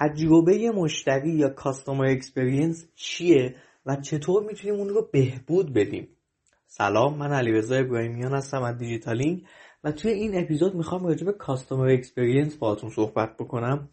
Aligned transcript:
تجربه 0.00 0.70
مشتری 0.70 1.30
یا 1.30 1.48
customer 1.48 2.06
experience 2.06 2.86
چیه 2.94 3.54
و 3.86 3.96
چطور 3.96 4.42
می‌تونیم 4.42 4.74
اون 4.74 4.88
رو 4.88 5.08
بهبود 5.12 5.74
بدیم؟ 5.74 6.08
سلام 6.66 7.18
من 7.18 7.32
علیرضا 7.32 7.76
ابراهیمیان 7.76 8.34
هستم 8.34 8.62
از 8.62 8.78
دیجیتالینگ 8.78 9.42
و 9.84 9.92
توی 9.92 10.10
این 10.10 10.38
اپیزود 10.38 10.74
می‌خوام 10.74 11.06
راجع 11.06 11.26
به 11.26 11.32
customer 11.32 11.88
experience 11.88 12.56
باهاتون 12.56 12.90
صحبت 12.90 13.36
بکنم 13.36 13.88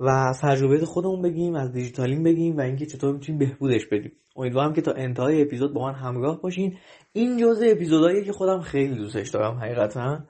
و 0.00 0.08
از 0.08 0.40
تجربه 0.40 0.86
خودمون 0.86 1.22
بگیم 1.22 1.54
از 1.54 1.72
دیجیتالینگ 1.72 2.24
بگیم 2.24 2.56
و 2.56 2.60
اینکه 2.60 2.86
چطور 2.86 3.12
می‌تونیم 3.12 3.38
بهبودش 3.38 3.86
بدیم. 3.86 4.12
امیدوارم 4.36 4.72
که 4.72 4.80
تا 4.80 4.92
انتهای 4.92 5.42
اپیزود 5.42 5.74
با 5.74 5.82
من 5.82 5.94
همراه 5.94 6.40
باشین. 6.40 6.76
این 7.12 7.38
جزء 7.38 7.66
اپیزودهایی 7.70 8.24
که 8.24 8.32
خودم 8.32 8.60
خیلی 8.60 8.94
دوستش 8.94 9.28
دارم 9.28 9.58
حقیقتا. 9.58 10.20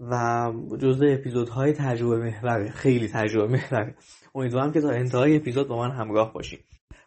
و 0.00 0.52
جزء 0.78 1.06
اپیزودهای 1.08 1.72
تجربه 1.72 2.16
محوره 2.16 2.70
خیلی 2.70 3.08
تجربه 3.08 3.52
محوره. 3.52 3.94
امیدوارم 4.34 4.72
که 4.72 4.80
تا 4.80 4.90
انتهای 4.90 5.36
اپیزود 5.36 5.68
با 5.68 5.78
من 5.78 5.90
همراه 5.90 6.32
باشین. 6.32 6.58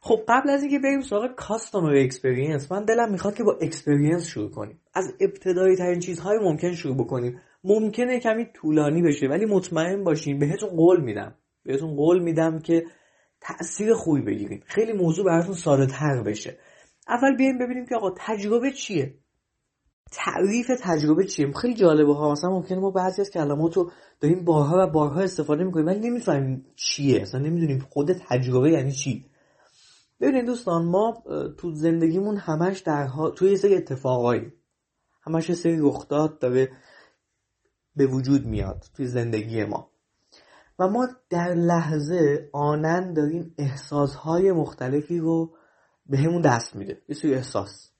خب 0.01 0.19
قبل 0.27 0.49
از 0.49 0.61
اینکه 0.61 0.79
بریم 0.79 1.01
سراغ 1.01 1.35
customer 1.35 1.95
experience 1.95 2.71
من 2.71 2.85
دلم 2.85 3.11
می‌خواد 3.11 3.35
که 3.35 3.43
با 3.43 3.57
experience 3.61 4.27
شروع 4.27 4.49
کنیم. 4.51 4.79
از 4.93 5.13
ابتدایی 5.19 5.75
ترین 5.75 5.99
چیزهای 5.99 6.37
ممکن 6.37 6.73
شروع 6.73 6.97
بکنیم. 6.97 7.41
ممکنه 7.63 8.19
کمی 8.19 8.45
طولانی 8.53 9.01
بشه 9.01 9.27
ولی 9.27 9.45
مطمئن 9.45 10.03
باشین 10.03 10.39
بهتون 10.39 10.69
قول 10.69 11.01
میدم. 11.01 11.35
بهتون 11.63 11.95
قول 11.95 12.19
میدم 12.19 12.59
که 12.59 12.85
تاثیر 13.41 13.93
خوبی 13.93 14.21
بگیریم 14.21 14.63
خیلی 14.65 14.93
موضوع 14.93 15.25
براتون 15.25 15.55
ساده 15.55 15.85
تر 15.85 16.23
بشه. 16.23 16.57
اول 17.07 17.35
بیایم 17.35 17.57
ببینیم 17.57 17.85
که 17.85 17.95
آقا 17.95 18.13
تجربه 18.17 18.71
چیه؟ 18.71 19.13
تعریف 20.13 20.71
تجربه 20.81 21.25
چیه؟ 21.25 21.51
خیلی 21.51 21.73
جالبه. 21.73 22.13
ها 22.13 22.31
مثلا 22.31 22.49
ممکنه 22.49 22.79
ما 22.79 22.91
بعضی 22.91 23.21
از 23.21 23.29
کلمات 23.29 23.77
رو 23.77 23.91
داریم 24.19 24.45
بارها 24.45 24.83
و 24.83 24.91
بارها 24.91 25.21
استفاده 25.21 25.63
می‌کنیم 25.63 25.85
ولی 25.85 26.09
نمی‌فهمیم 26.09 26.65
چیه. 26.75 27.21
اصلا 27.21 27.39
نمی‌دونیم 27.39 27.79
خود 27.79 28.13
تجربه 28.29 28.71
یعنی 28.71 28.91
چی. 28.91 29.25
ببینید 30.21 30.45
دوستان 30.45 30.85
ما 30.85 31.23
تو 31.57 31.71
زندگیمون 31.71 32.37
همش 32.37 32.79
در 32.79 33.09
توی 33.35 33.49
یه 33.49 33.55
سری 33.55 33.75
اتفاقایی 33.75 34.53
همش 35.21 35.49
یه 35.49 35.55
سری 35.55 35.77
رخداد 35.79 36.39
داره 36.39 36.71
به 37.95 38.05
وجود 38.05 38.45
میاد 38.45 38.85
توی 38.95 39.07
زندگی 39.07 39.63
ما. 39.63 39.89
و 40.79 40.87
ما 40.87 41.07
در 41.29 41.53
لحظه 41.53 42.49
آنن 42.53 43.13
داریم 43.13 43.55
احساسهای 43.57 44.51
مختلفی 44.51 45.17
رو 45.17 45.53
به 46.05 46.17
همون 46.17 46.41
دست 46.41 46.75
میده. 46.75 47.01
یه 47.09 47.15
سری 47.15 47.33
احساس. 47.33 47.92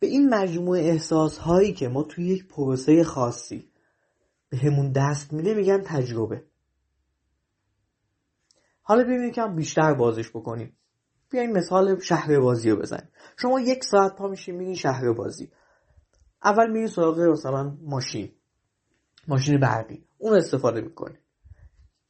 به 0.00 0.06
این 0.06 0.34
مجموعه 0.34 0.80
احساس 0.80 1.38
هایی 1.38 1.72
که 1.72 1.88
ما 1.88 2.02
توی 2.02 2.26
یک 2.26 2.48
پروسه 2.48 3.04
خاصی 3.04 3.72
به 4.48 4.56
همون 4.56 4.92
دست 4.92 5.32
میده 5.32 5.54
میگن 5.54 5.82
تجربه. 5.82 6.44
حالا 8.82 9.04
بیایم 9.04 9.24
یکم 9.24 9.56
بیشتر 9.56 9.94
بازش 9.94 10.30
بکنیم. 10.30 10.76
بیایم 11.30 11.52
مثال 11.52 12.00
شهر 12.00 12.40
بازی 12.40 12.70
رو 12.70 12.76
بزنیم. 12.76 13.08
شما 13.36 13.60
یک 13.60 13.84
ساعت 13.84 14.16
پا 14.16 14.28
میشین 14.28 14.56
میرین 14.56 14.74
شهر 14.74 15.12
بازی. 15.12 15.50
اول 16.44 16.70
میرین 16.70 16.88
سراغ 16.88 17.20
مثلا 17.20 17.76
ماشین. 17.82 18.32
ماشین 19.28 19.60
برقی. 19.60 20.04
اون 20.18 20.36
استفاده 20.36 20.80
می‌کنی. 20.80 21.18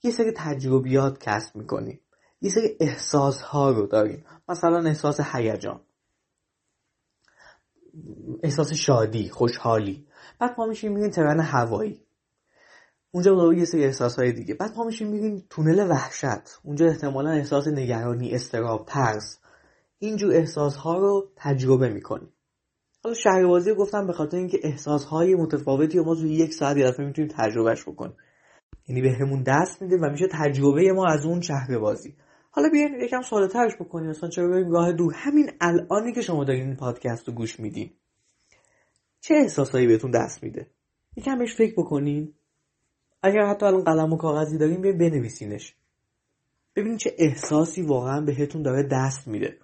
یه 0.03 0.11
سری 0.11 0.33
تجربیات 0.37 1.19
کسب 1.19 1.57
می‌کنیم 1.57 2.01
یه 2.41 2.51
سری 2.51 2.77
احساس 2.81 3.41
ها 3.41 3.71
رو 3.71 3.87
داریم 3.87 4.25
مثلا 4.49 4.79
احساس 4.79 5.21
هیجان. 5.21 5.81
احساس 8.43 8.73
شادی 8.73 9.29
خوشحالی. 9.29 10.07
بعد 10.39 10.55
ما 10.59 10.67
میشیم 10.67 10.93
میریم 10.93 11.11
ترن 11.11 11.41
هوایی. 11.41 12.01
اونجا 13.11 13.35
داره 13.35 13.59
یه 13.59 13.65
سری 13.65 13.85
احساس 13.85 14.19
های 14.19 14.33
دیگه. 14.33 14.55
بعد 14.55 14.77
ما 14.77 14.85
میشیم 14.85 15.09
میریم 15.09 15.45
تونل 15.51 15.91
وحشت. 15.91 16.61
اونجا 16.65 16.87
احتمالا 16.87 17.31
احساس 17.31 17.69
نگرانی 17.69 18.35
استراب 18.35 18.87
ترس. 18.87 19.41
اینجور 19.99 20.35
احساس 20.35 20.77
ها 20.77 20.99
رو 20.99 21.29
تجربه 21.37 21.89
می‌کنیم 21.89 22.29
حالا 23.05 23.15
شهربازی 23.15 23.71
رو 23.71 23.77
گفتم 23.77 24.07
به 24.07 24.13
خاطر 24.13 24.37
اینکه 24.37 24.61
احساس 24.63 25.05
های 25.05 25.35
متفاوتی 25.35 25.99
رو 25.99 26.05
ما 26.05 26.15
توی 26.15 26.31
یک 26.31 26.55
ساعت 26.55 26.77
یه 26.77 26.87
دفعه 26.87 27.07
می‌تونیم 27.07 27.31
تجربهش 27.37 27.83
بکنیم. 27.83 28.17
یعنی 28.89 29.03
به 29.03 29.13
همون 29.13 29.43
دست 29.43 29.83
میده 29.83 29.97
و 29.97 30.11
میشه 30.11 30.29
تجربه 30.33 30.93
ما 30.93 31.07
از 31.07 31.25
اون 31.25 31.41
شهر 31.41 31.79
بازی. 31.79 32.17
حالا 32.51 32.69
بیاین 32.69 32.95
یکم 33.01 33.23
ساده 33.23 33.53
ترش 33.53 33.75
بکنیم. 33.75 34.11
مثلا 34.11 34.29
چرا 34.29 34.49
بریم 34.49 34.71
راه 34.71 34.93
دور 34.93 35.15
همین 35.15 35.51
الانی 35.61 36.13
که 36.13 36.23
شما 36.23 36.45
دارین 36.45 36.67
این 36.67 36.77
پادکست 36.77 37.29
رو 37.29 37.35
گوش 37.35 37.61
میدین. 37.61 37.91
چه 39.21 39.35
احساسایی 39.35 39.87
بهتون 39.87 40.11
دست 40.11 40.43
میده؟ 40.43 40.71
یکم 41.17 41.39
بهش 41.39 41.55
فکر 41.55 41.75
بکنین. 41.77 42.35
اگر 43.23 43.47
حتی 43.47 43.67
الان 43.67 43.85
قلم 43.85 44.13
و 44.13 44.17
کاغذی 44.17 44.59
دارین 44.59 44.81
بیاین 44.81 44.99
بنویسینش. 44.99 45.75
ببینین 46.77 46.99
چه 46.99 47.15
احساسی 47.19 47.83
واقعا 47.83 48.21
بهتون 48.21 48.63
داره 48.63 48.83
دست 48.83 49.29
میده. 49.29 49.59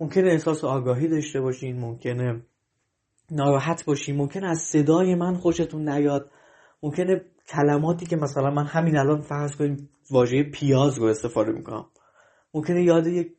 ممکنه 0.00 0.30
احساس 0.30 0.64
آگاهی 0.64 1.08
داشته 1.08 1.40
باشین 1.40 1.80
ممکنه 1.80 2.42
ناراحت 3.30 3.84
باشین 3.84 4.16
ممکنه 4.16 4.46
از 4.46 4.58
صدای 4.58 5.14
من 5.14 5.34
خوشتون 5.34 5.88
نیاد. 5.88 6.30
ممکنه 6.82 7.24
کلماتی 7.48 8.06
که 8.06 8.16
مثلا 8.16 8.50
من 8.50 8.64
همین 8.64 8.96
الان 8.96 9.20
فرض 9.20 9.56
کنیم 9.56 9.88
واژه 10.10 10.42
پیاز 10.42 10.98
رو 10.98 11.04
استفاده 11.04 11.52
می‌کنم. 11.52 11.86
ممکنه 12.54 12.82
یاد 12.82 13.06
یک 13.06 13.32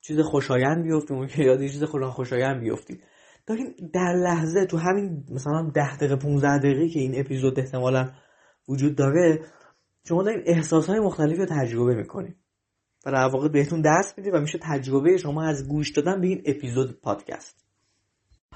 چیز 0.00 0.20
خوشایند 0.20 0.82
بیفتیم 0.82 1.16
ممکنه 1.16 1.44
یاد 1.44 1.60
یک 1.60 1.72
چیز 1.72 1.84
خوشایند 1.84 2.60
بیفتیم 2.60 3.00
داریم 3.46 3.74
در 3.92 4.12
لحظه 4.12 4.66
تو 4.66 4.76
همین 4.76 5.24
مثلا 5.30 5.70
ده 5.74 5.96
دقیقه 5.96 6.16
15 6.16 6.58
دقیقه 6.58 6.88
که 6.88 7.00
این 7.00 7.20
اپیزود 7.20 7.60
احتمالا 7.60 8.10
وجود 8.68 8.96
داره 8.96 9.40
شما 10.08 10.22
داریم 10.22 10.42
احساس 10.46 10.86
های 10.86 11.00
مختلفی 11.00 11.36
رو 11.36 11.46
تجربه 11.46 11.94
می‌کنیم 11.94 12.36
و 13.06 13.12
در 13.12 13.28
واقع 13.28 13.48
بهتون 13.48 13.82
دست 13.82 14.18
میده 14.18 14.30
و 14.30 14.40
میشه 14.40 14.58
تجربه 14.62 15.16
شما 15.16 15.42
از 15.42 15.68
گوش 15.68 15.90
دادن 15.90 16.20
به 16.20 16.26
این 16.26 16.42
اپیزود 16.46 17.00
پادکست. 17.00 17.59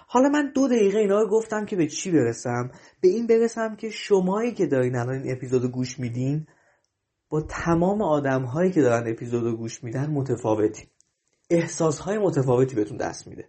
حالا 0.06 0.28
من 0.28 0.52
دو 0.54 0.68
دقیقه 0.68 0.98
اینا 0.98 1.20
رو 1.20 1.28
گفتم 1.28 1.64
که 1.64 1.76
به 1.76 1.86
چی 1.86 2.10
برسم؟ 2.10 2.70
به 3.00 3.08
این 3.08 3.26
برسم 3.26 3.76
که 3.76 3.90
شمایی 3.90 4.54
که 4.54 4.66
دارین 4.66 4.96
الان 4.96 5.22
این 5.22 5.32
اپیزود 5.36 5.70
گوش 5.70 5.98
میدین 5.98 6.46
با 7.28 7.40
تمام 7.40 8.02
آدم 8.02 8.42
هایی 8.42 8.72
که 8.72 8.82
دارن 8.82 9.10
اپیزود 9.10 9.56
گوش 9.56 9.84
میدن 9.84 10.10
متفاوتی. 10.10 10.88
احساس 11.50 11.98
های 11.98 12.18
متفاوتی 12.18 12.76
بهتون 12.76 12.96
دست 12.96 13.26
میده. 13.26 13.48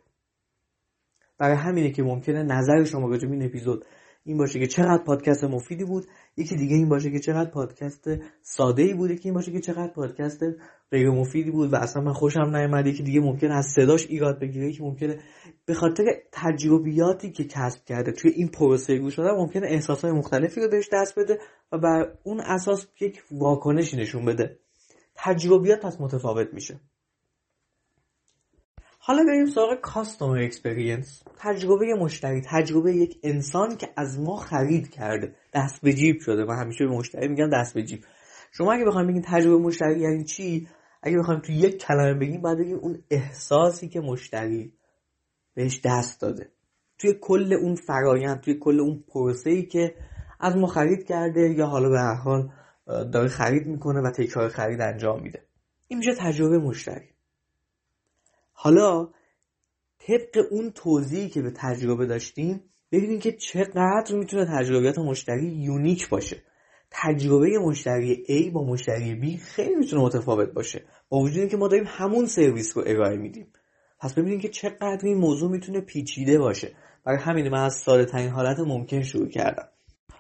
برای 1.38 1.56
همینه 1.56 1.92
که 1.92 2.04
ممکنه 2.04 2.44
نظر 2.44 2.84
شما 2.84 3.10
راجع 3.10 3.28
این 3.28 3.46
اپیزود 3.46 3.86
این 4.28 4.38
باشه 4.38 4.60
که 4.60 4.68
چقدر 4.68 5.04
پادکست 5.04 5.44
مفیدی 5.44 5.84
بود. 5.84 6.06
یکی 6.38 6.56
دیگه 6.56 6.76
این 6.76 6.90
باشه 6.90 7.12
که 7.12 7.20
چقدر 7.20 7.50
پادکست 7.50 8.10
ساده 8.42 8.84
ای 8.84 8.94
بود. 8.94 9.12
که 9.12 9.22
این 9.24 9.34
باشه 9.34 9.52
که 9.52 9.60
چقدر 9.60 9.88
پادکست 9.88 10.40
غیر 10.92 11.10
مفیدی 11.10 11.52
بود 11.52 11.74
و 11.74 11.76
اصلا 11.76 12.02
من 12.02 12.14
خوشم 12.14 12.56
نیومد. 12.56 12.88
یکی 12.88 13.04
دیگه 13.04 13.20
ممکن 13.20 13.52
از 13.52 13.66
صداش 13.76 14.08
ایراد 14.08 14.40
بگیره. 14.40 14.72
که 14.72 14.84
ممکنه 14.84 15.20
به 15.66 15.74
خاطر 15.74 16.04
تجربیاتی 16.32 17.32
که 17.32 17.44
کسب 17.44 17.86
کرده 17.86 18.12
توی 18.12 18.32
این 18.32 18.48
پروسه 18.48 18.98
گوش 18.98 19.18
دادن 19.18 19.38
ممکنه 19.38 19.68
احساسات 19.68 20.12
مختلفی 20.12 20.62
رو 20.62 20.70
بهش 20.70 20.90
دست 20.94 21.20
بده 21.20 21.40
و 21.72 21.78
بر 21.78 22.14
اون 22.24 22.40
اساس 22.40 22.88
یک 23.02 23.24
واکنشی 23.32 23.98
نشون 23.98 24.26
بده. 24.26 24.60
تجربیات 25.16 25.86
پس 25.86 26.02
متفاوت 26.02 26.54
میشه. 26.54 26.80
حالا 29.08 29.24
بریم 29.24 29.46
سراغ 29.46 29.82
کاستومر 29.82 30.38
اکسپریانس 30.38 31.24
تجربه 31.38 31.94
مشتری 32.00 32.42
تجربه 32.42 32.96
یک 32.96 33.20
انسان 33.24 33.78
که 33.78 33.90
از 33.98 34.20
ما 34.20 34.36
خرید 34.36 34.90
کرده. 34.90 35.36
دست 35.54 35.82
به 35.82 35.94
جیب 35.94 36.20
شده 36.20 36.46
من 36.46 36.60
همیشه 36.60 36.86
به 36.86 36.92
مشتری 36.92 37.28
میگم 37.28 37.50
دست 37.50 37.74
به 37.74 37.84
جیب. 37.84 38.04
شما 38.52 38.74
اگه 38.74 38.86
بخوایم 38.86 39.08
بگین 39.08 39.22
تجربه 39.22 39.58
مشتری 39.58 40.00
یعنی 40.00 40.24
چی؟ 40.24 40.68
اگه 41.04 41.18
بخوایم 41.18 41.40
تو 41.40 41.52
یک 41.52 41.78
کلمه 41.78 42.14
بگیم 42.14 42.42
باید 42.42 42.58
بگیم 42.58 42.78
اون 42.78 43.04
احساسی 43.10 43.88
که 43.88 44.00
مشتری 44.00 44.74
بهش 45.54 45.82
دست 45.84 46.22
داده. 46.22 46.50
توی 46.98 47.14
کل 47.22 47.54
اون 47.54 47.76
فرایند 47.76 48.42
توی 48.42 48.60
کل 48.60 48.80
اون 48.80 49.04
پروسه 49.08 49.50
ای 49.50 49.66
که 49.66 49.96
از 50.40 50.58
ما 50.58 50.68
خرید 50.68 51.04
کرده 51.04 51.50
یا 51.50 51.66
حالا 51.66 51.90
به 51.90 52.00
هر 52.00 52.16
حال 52.16 52.50
داره 52.86 53.28
خرید 53.28 53.68
می‌کنه 53.68 54.02
و 54.02 54.12
تکرار 54.12 54.50
خرید 54.50 54.82
انجام 54.82 55.24
میده. 55.24 55.42
این 55.88 56.00
میشه 56.00 56.16
تجربه 56.16 56.58
مشتری. 56.58 57.15
حالا 58.58 59.10
طبق 60.00 60.46
اون 60.52 60.72
توضیحی 60.72 61.30
که 61.30 61.42
به 61.42 61.52
تجربه 61.56 62.06
داشتیم 62.06 62.64
ببینیم 62.92 63.20
که 63.20 63.32
چقدر 63.32 64.16
می‌تونه 64.16 64.46
تجربیات 64.46 65.00
مشتری 65.00 65.48
یونیک 65.48 66.10
باشه. 66.10 66.44
تجربه 66.92 67.60
مشتری 67.60 68.24
A 68.28 68.54
با 68.54 68.64
مشتری 68.64 69.22
B 69.22 69.40
خیلی 69.42 69.76
می‌تونه 69.76 70.02
متفاوت 70.02 70.50
باشه. 70.50 70.84
با 71.10 71.18
وجود 71.18 71.50
که 71.50 71.58
ما 71.58 71.68
داریم 71.68 71.86
همون 71.88 72.26
سرویس 72.26 72.78
رو 72.78 72.84
ارائه 72.88 73.18
میدیم. 73.18 73.48
پس 74.00 74.14
ببینیم 74.14 74.40
که 74.40 74.50
چقدر 74.50 75.00
این 75.04 75.18
موضوع 75.18 75.52
می‌تونه 75.52 75.82
پیچیده 75.82 76.40
باشه. 76.40 76.72
برای 77.06 77.20
همین 77.20 77.50
من 77.50 77.64
از 77.64 77.74
ساده 77.74 78.06
ترین 78.06 78.30
حالت 78.30 78.60
ممکن 78.60 79.02
شروع 79.02 79.28
کردم. 79.28 79.68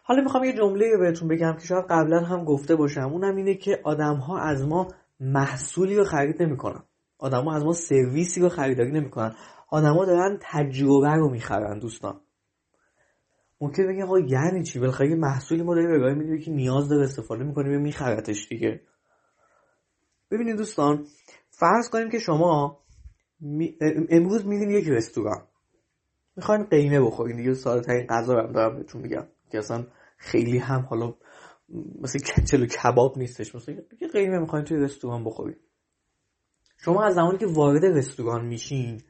حالا 0.03 0.21
می‌خوام 0.21 0.43
یه 0.43 0.53
جمله 0.53 0.91
رو 0.91 0.99
بهتون 0.99 1.27
بگم 1.27 1.53
که 1.53 1.67
شاید 1.67 1.85
قبلا 1.89 2.19
هم 2.19 2.45
گفته 2.45 2.75
باشم. 2.75 3.13
اونم 3.13 3.35
اینه 3.35 3.55
که 3.55 3.79
آدم 3.83 4.15
ها 4.15 4.39
از 4.39 4.65
ما 4.65 4.87
محصولی 5.19 5.95
رو 5.95 6.03
خرید 6.03 6.43
نمی‌کنن. 6.43 6.83
آدما 7.17 7.55
از 7.55 7.63
ما 7.63 7.73
سرویسی 7.73 8.41
رو 8.41 8.49
خریداری 8.49 8.91
نمی‌کنن. 8.91 9.35
آدما 9.69 10.05
دارن 10.05 10.37
تجربه 10.41 11.13
رو 11.13 11.29
می‌خرن 11.29 11.79
دوستان. 11.79 12.21
ممکن 13.61 13.87
بگن 13.87 14.03
آقا 14.03 14.19
یعنی 14.19 14.63
چی؟ 14.63 14.79
بالاخره 14.79 15.09
یه 15.09 15.15
محصولی 15.15 15.63
ما 15.63 15.75
داریم 15.75 15.89
ارائه 15.89 16.13
میدیم 16.13 16.39
که 16.39 16.51
نیاز 16.51 16.89
داره 16.89 17.03
استفاده 17.03 17.43
می‌کنیم 17.43 17.77
و 17.77 17.79
میخرتش 17.79 18.47
دیگه. 18.47 18.81
ببینید 20.31 20.57
دوستان 20.57 21.05
فرض 21.49 21.89
کنیم 21.89 22.09
که 22.09 22.19
شما 22.19 22.79
امروز 24.09 24.45
میرین 24.45 24.69
یک 24.69 24.87
رستوران. 24.87 25.47
می‌خواین 26.35 26.63
قیمه 26.63 27.01
بخورین 27.01 27.37
دیگه 27.37 27.53
ساده 27.53 27.81
ترین 27.81 28.07
غذا 28.07 28.33
هم 28.33 28.51
دارم 28.51 28.77
بهتون 28.77 29.01
میگم. 29.01 29.27
که 29.51 29.57
اصلا 29.57 29.87
خیلی 30.17 30.57
هم 30.57 30.81
حالا 30.81 31.13
مثل 32.01 32.19
کچل 32.19 32.63
و 32.63 32.65
کباب 32.65 33.17
نیستش. 33.17 33.55
مثلا 33.55 33.75
یه 34.01 34.07
قیمه 34.07 34.39
می‌خواین 34.39 34.65
توی 34.65 34.77
رستوران 34.77 35.23
بخورین. 35.23 35.55
شما 36.77 37.03
از 37.03 37.13
زمانی 37.13 37.37
که 37.37 37.45
وارد 37.45 37.85
رستوران 37.85 38.45
میشین 38.45 39.01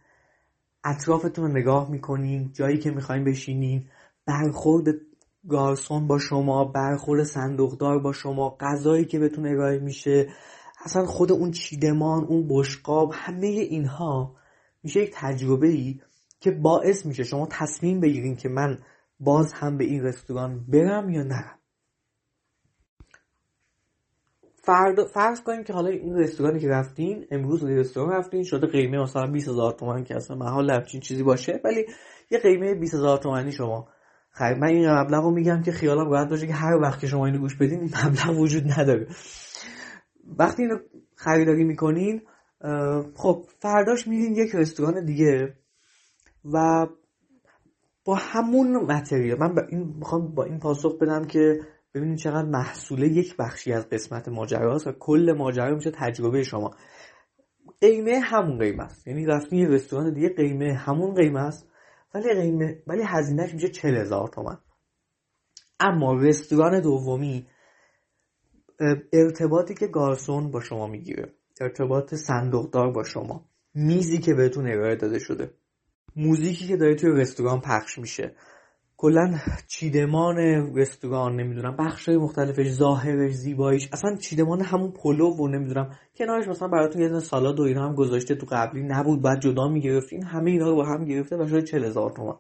اطرافتون 0.84 1.46
رو 1.46 1.52
نگاه 1.52 1.92
می‌کنین 1.92 2.52
جایی 2.54 2.78
که 2.78 2.92
می‌خواین 2.92 3.24
بشینین 3.24 3.86
برخورد 4.26 4.86
گارسون 5.50 6.08
با 6.08 6.18
شما 6.18 6.66
برخورد 6.66 7.24
صندوقدار 7.24 8.00
با 8.00 8.12
غذایی 8.12 8.58
غذایی 8.60 9.06
که 9.06 9.20
بهتون 9.20 9.46
ارائه 9.46 9.80
میشه 9.80 10.30
اصلا 10.86 11.06
خود 11.06 11.32
اون 11.32 11.52
چیدمان 11.52 12.24
اون 12.24 12.48
بشقاب 12.50 13.12
همه 13.14 13.48
اینها 13.48 14.36
میشه 14.84 15.00
یک 15.00 15.12
تجربه 15.14 15.68
ای 15.68 16.00
که 16.40 16.52
باعث 16.52 17.06
میشه 17.06 17.24
شما 17.24 17.48
تصمیم 17.52 18.00
بگیرین 18.00 18.36
که 18.36 18.50
من 18.50 18.78
باز 19.20 19.54
هم 19.54 19.78
به 19.78 19.84
این 19.84 20.04
رستوران 20.04 20.66
برم 20.68 21.10
یا 21.10 21.24
نرم. 21.24 21.60
فرد 24.66 25.04
فرض 25.04 25.42
کنیم 25.42 25.64
که 25.64 25.74
حالا 25.74 25.90
این 25.90 26.16
رستورانی 26.16 26.60
که 26.60 26.68
رفتین 26.68 27.26
امروز 27.32 27.64
این 27.64 27.78
رستوران 27.78 28.12
رفتین 28.12 28.44
شده 28.44 28.68
قیمه 28.68 28.98
مثلا 28.98 29.28
20000 29.28 29.72
تومان 29.72 30.04
که 30.04 30.16
اصلا 30.16 30.38
محال 30.38 30.72
همچین 30.72 31.02
چیزی 31.02 31.24
باشه 31.24 31.62
ولی 31.64 31.86
یه 32.32 32.40
قیمه 32.40 32.74
20000 32.74 33.18
تومانی 33.18 33.52
شما 33.52 33.88
خرید. 34.30 34.58
من 34.58 34.68
این 34.68 34.92
مبلغ 34.92 35.24
رو 35.24 35.32
میگم 35.32 35.62
که 35.62 35.72
خیالم 35.72 36.10
راحت 36.10 36.30
باشه 36.30 36.48
که 36.48 36.54
هر 36.54 36.76
وقت 36.76 37.00
که 37.00 37.08
شما 37.08 37.26
اینو 37.26 37.40
گوش 37.40 37.56
بدین 37.56 37.80
این 37.80 37.92
مبلغ 38.06 38.40
وجود 38.40 38.64
نداره. 38.78 39.08
وقتی 40.40 40.64
اینو 40.64 40.78
خریداری 41.16 41.64
می‌کنین 41.64 42.22
خب 43.16 43.46
فرداش 43.60 44.08
میرین 44.08 44.36
یک 44.36 44.56
رستوران 44.56 45.06
دیگه 45.06 45.54
و 46.54 46.88
با 48.06 48.16
همون 48.16 48.76
متریال. 48.76 49.40
من 49.40 49.56
با 49.56 49.62
این 49.62 49.94
می‌خوام 50.00 50.36
با 50.36 50.44
این 50.44 50.60
پاسخ 50.60 50.98
بدم 51.02 51.26
که 51.26 51.60
ببینید 51.96 52.18
چقدر 52.18 52.48
محصوله 52.48 53.08
یک 53.08 53.38
بخشی 53.38 53.74
از 53.74 53.90
قسمت 53.90 54.30
ماجراست 54.30 54.88
و 54.88 54.92
کل 54.92 55.36
ماجرا 55.38 55.76
میشه 55.76 55.92
تجربه 55.92 56.44
شما. 56.44 56.72
قیمه 57.82 58.20
همون 58.20 58.60
قیمه 58.60 58.84
است. 58.84 59.08
یعنی 59.08 59.26
رفتین 59.26 59.60
یه 59.60 59.68
رستوران 59.68 60.14
دیگه 60.14 60.30
قیمه 60.30 60.74
همون 60.74 61.14
قیمه 61.14 61.40
است. 61.40 61.70
ولی 62.14 62.34
قیمه 62.34 62.84
ولی 62.88 63.02
هزینهش 63.06 63.54
میشه 63.54 63.70
چل 63.70 63.96
هزار 63.96 64.28
تومن. 64.28 64.58
اما 65.80 66.14
رستوران 66.14 66.82
دومی 66.82 67.48
ارتباطی 69.14 69.74
که 69.74 69.88
گارسون 69.88 70.52
با 70.52 70.60
شما 70.60 70.88
می‌گیره 70.88 71.34
ارتباط 71.62 72.14
صندوقدار 72.14 72.92
با 72.92 73.04
شما 73.04 73.46
میزی 73.74 74.18
که 74.18 74.34
بهتون 74.34 74.68
ارائه 74.68 74.96
داده 74.96 75.20
شده 75.20 75.54
موزیکی 76.16 76.68
که 76.68 76.78
داره 76.78 76.96
توی 76.96 77.12
رستوران 77.12 77.62
پخش 77.62 77.98
میشه. 77.98 78.36
کلا 79.06 79.34
چیدمان 79.68 80.38
رستوران 80.76 81.36
نمی‌دونم 81.36 81.76
بخشای 81.80 82.18
مختلفش 82.18 82.70
ظاهرش 82.70 83.34
زیباییش 83.34 83.90
اصلا 83.94 84.16
چیدمان 84.16 84.62
همون 84.62 84.92
پلو 84.92 85.30
و 85.30 85.48
نمی‌دونم 85.48 85.90
کنارش 86.18 86.48
مثلا 86.48 86.68
براتون 86.68 87.02
یه 87.02 87.20
سالاد 87.20 87.60
و 87.60 87.64
اینا 87.64 87.90
هم 87.90 87.96
گذاشته 87.96 88.36
تو 88.36 88.48
قبلی 88.52 88.84
نبود 88.84 89.22
بعد 89.22 89.40
جدا 89.40 89.68
می‌گرفتین 89.68 90.24
همه 90.24 90.52
اینا 90.52 90.70
رو 90.70 90.76
با 90.76 90.86
هم 90.86 91.06
گرفته 91.06 91.38
و 91.38 91.48
شاید 91.48 91.64
40000 91.64 92.12
تومان. 92.12 92.40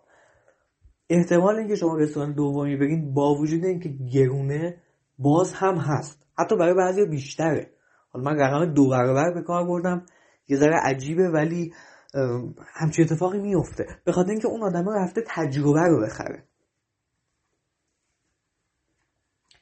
احتمال 1.10 1.56
اینکه 1.56 1.76
شما 1.76 1.96
رستوران 1.96 2.34
دومی 2.34 2.78
بگین 2.78 3.14
با 3.14 3.36
وجود 3.36 3.66
اینکه 3.66 3.90
گرونه 4.14 4.78
باز 5.20 5.54
هم 5.54 5.76
هست. 5.76 6.28
حتی 6.40 6.56
برای 6.56 6.74
بعضی 6.74 7.06
بیشتره. 7.06 7.72
حالا 8.14 8.32
من 8.32 8.40
رقم 8.40 8.74
دو 8.74 8.90
برابر 8.90 9.34
به 9.34 9.42
کار 9.42 9.66
بردم. 9.68 10.06
یه 10.48 10.58
ذره 10.58 10.76
عجیبه 10.84 11.30
ولی 11.30 11.74
همچین 12.74 13.06
اتفاقی 13.06 13.40
میفته 13.40 13.86
به 14.06 14.12
خاطر 14.12 14.30
اینکه 14.30 14.48
اون 14.48 14.64
آدم 14.64 14.90
رفته 14.90 15.24
تجربه 15.28 15.82
رو 15.82 16.02
بخره. 16.02 16.44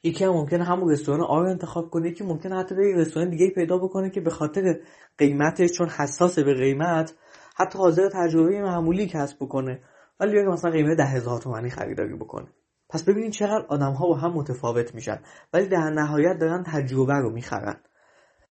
یکی 0.04 0.24
هم 0.24 0.32
ممکنه 0.32 0.64
همون 0.64 0.90
رستوران 0.90 1.20
آ 1.20 1.40
رو 1.40 1.50
انتخاب 1.50 1.90
کنه 1.90 2.08
یکی 2.08 2.24
ممکنه 2.24 2.56
حتی 2.56 2.74
به 2.74 2.94
رستوران 2.96 3.30
دیگه 3.30 3.50
پیدا 3.50 3.78
بکنه 3.78 4.10
که 4.10 4.20
به 4.20 4.30
خاطر 4.30 4.80
قیمتش 5.18 5.70
چون 5.72 5.88
حساسه 5.88 6.42
به 6.42 6.54
قیمت 6.54 7.14
حتی 7.56 7.78
حاضر 7.78 8.08
تجربه 8.12 8.62
معمولی 8.62 9.06
کسب 9.06 9.36
بکنه. 9.40 9.80
ولی 10.20 10.32
بگه 10.32 10.48
مثلا 10.48 10.70
قیمت 10.70 10.96
ده 10.96 11.04
هزار 11.04 11.40
تومنی 11.40 11.70
خریداری 11.70 12.14
بکنه. 12.14 12.46
پس 12.88 13.02
ببینید 13.02 13.32
چقدر 13.32 13.66
آدم 13.68 13.92
ها 13.92 14.06
با 14.06 14.16
هم 14.16 14.32
متفاوت 14.32 14.94
میشن. 14.94 15.20
ولی 15.52 15.68
در 15.68 15.90
نهایت 15.90 16.38
دارن 16.40 16.62
تجربه 16.66 17.14
رو 17.14 17.30
می‌خرن. 17.30 17.80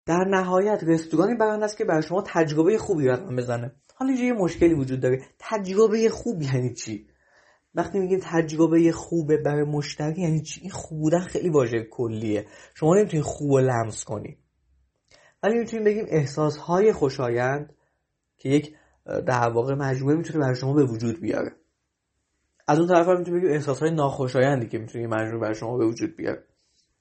در 0.07 0.25
نهایت 0.25 0.85
رستورانی 0.87 1.35
برنده 1.35 1.65
است 1.65 1.77
که 1.77 1.85
برای 1.85 2.03
شما 2.03 2.23
تجربه 2.27 2.79
خوبی 2.79 3.09
رقم 3.09 3.37
بزنه. 3.37 3.73
حالا 3.95 4.13
یه 4.13 4.33
مشکلی 4.33 4.75
وجود 4.75 5.01
داره. 5.01 5.23
تجربه 5.39 6.09
خوب 6.09 6.43
یعنی 6.43 6.75
چی؟ 6.75 7.07
وقتی 7.75 7.99
میگیم 7.99 8.21
تجربه 8.23 8.93
خوبه 8.93 9.37
برای 9.37 9.65
مشتری 9.65 10.23
یعنی 10.23 10.43
چی؟ 10.43 10.61
این 10.61 10.71
خوب 10.71 11.01
بودن 11.01 11.21
خیلی 11.21 11.49
واژه 11.49 11.83
کلیه. 11.91 12.47
شما 12.75 12.95
نمی‌تونید 12.95 13.25
خوب 13.25 13.59
لمس 13.59 14.05
کنی 14.05 14.39
ولی 15.43 15.59
می‌تونیم 15.59 15.85
بگیم 15.85 16.05
احساس 16.09 16.57
های 16.57 16.93
خوشایند 16.93 17.75
که 18.39 18.49
یک 18.49 18.75
در 19.27 19.49
واقع 19.49 19.75
مجموعه 19.75 20.17
می‌تونه 20.17 20.39
برای 20.39 20.57
شما 20.57 20.73
به 20.73 20.85
وجود 20.85 21.21
بیاره. 21.21 21.53
از 22.69 22.79
اون 22.79 22.89
طرف 22.89 23.09
هم 23.09 23.19
می‌تونیم 23.19 23.41
بگیم 23.41 23.53
احساس 23.55 23.81
های 23.81 23.91
ناخوشایندی 23.91 24.69
که 24.69 24.79
می‌تونه 24.79 25.07
مجموعه 25.07 25.39
برای 25.39 25.55
شما 25.55 25.77
به 25.77 25.87
وجود 25.87 26.17
بیاره. 26.17 26.45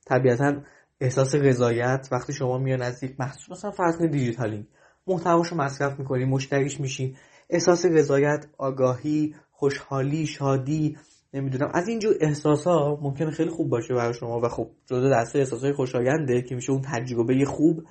طبیعتا 0.06 0.62
احساس 1.00 1.36
رضایت 1.36 2.08
وقتی 2.12 2.34
شما 2.34 2.58
میان 2.58 2.82
از 2.82 3.04
یک 3.04 3.20
محصول 3.20 3.56
مثلا 3.58 3.72
فرض 3.72 3.98
کنید 3.98 4.12
دیجیتالی 4.12 4.68
محتواشو 5.08 5.56
مصرف 5.56 6.00
می‌کنی 6.00 6.26
مشتریش 6.26 6.80
میشی. 6.80 7.16
احساس 7.50 7.86
رضایت 7.86 8.46
آگاهی 8.58 9.36
خوشحالی 9.62 10.26
شادی 10.26 10.98
نمی‌دونم. 11.34 11.72
از 11.74 11.88
اینجور 11.88 12.16
احساس 12.22 12.64
ها 12.64 13.00
ممکنه 13.02 13.32
خیلی 13.32 13.50
خوب 13.50 13.70
باشه 13.70 13.94
برای 13.94 14.14
شما 14.14 14.40
و 14.40 14.48
خب 14.48 14.72
جزو 14.86 15.10
دسته 15.10 15.40
احساس 15.40 15.64
های 15.64 15.74
خوشاینده 15.74 16.42
که 16.42 16.56
میشه 16.56 16.72
اون 16.72 16.82
تجربه 16.82 17.46
خوب. 17.46 17.84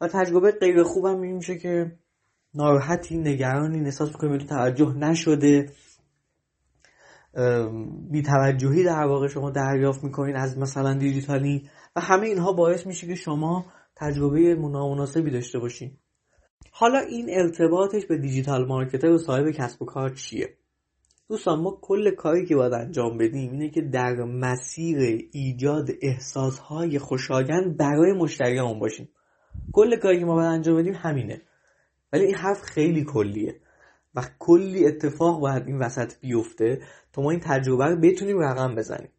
و 0.00 0.08
تجربه 0.08 0.50
غیر 0.50 0.82
خوب 0.82 1.06
هم 1.06 1.18
میشه 1.18 1.58
که 1.58 1.92
ناراحتی 2.54 3.16
نگرانی 3.18 3.84
احساس 3.84 4.08
می‌کنی 4.08 4.38
به 4.38 4.44
توجه 4.44 4.94
نشده. 4.94 5.72
بی 8.10 8.22
توجهی 8.22 8.84
در 8.84 9.04
واقع 9.06 9.28
شما 9.28 9.50
دریافت 9.50 10.04
می‌کنین 10.04 10.36
از 10.36 10.58
مثلا 10.58 10.94
دیجیتالی 10.94 11.68
و 11.96 12.00
همه 12.00 12.26
اینها 12.26 12.52
باعث 12.52 12.86
میشه 12.86 13.06
که 13.06 13.14
شما 13.14 13.66
تجربه 13.96 14.54
نامناسبی 14.54 15.30
داشته 15.30 15.58
باشین. 15.58 15.96
حالا 16.70 16.98
این 16.98 17.26
ارتباطش 17.30 18.06
به 18.06 18.18
دیجیتال 18.18 18.66
مارکتر 18.66 19.10
و 19.10 19.18
صاحب 19.18 19.50
کسب 19.50 19.82
و 19.82 19.84
کار 19.84 20.08
چیه؟ 20.08 20.56
دوستان 21.28 21.60
ما 21.60 21.78
کل 21.82 22.10
کاری 22.10 22.46
که 22.46 22.56
باید 22.56 22.72
انجام 22.72 23.18
بدیم 23.18 23.52
اینه 23.52 23.70
که 23.70 23.80
در 23.80 24.14
مسیر 24.24 25.28
ایجاد 25.32 25.88
احساسهای 26.02 26.98
خوشایند 26.98 27.76
برای 27.76 28.12
مشتریان 28.12 28.78
باشیم. 28.78 29.08
کل 29.72 29.96
کاری 29.96 30.18
که 30.18 30.24
ما 30.24 30.34
باید 30.34 30.48
انجام 30.48 30.76
بدیم 30.76 30.94
همینه. 30.94 31.42
ولی 32.12 32.24
این 32.24 32.34
حرف 32.34 32.62
خیلی 32.62 33.04
کلیه 33.04 33.60
و 34.14 34.22
کلی 34.38 34.86
اتفاق 34.86 35.40
باید 35.40 35.66
این 35.66 35.78
وسط 35.78 36.12
بیفته 36.20 36.82
تا 37.12 37.22
ما 37.22 37.30
این 37.30 37.40
تجربه 37.40 37.86
رو 37.86 37.96
بتونیم 38.00 38.38
رقم 38.38 38.74
بزنیم. 38.74 39.10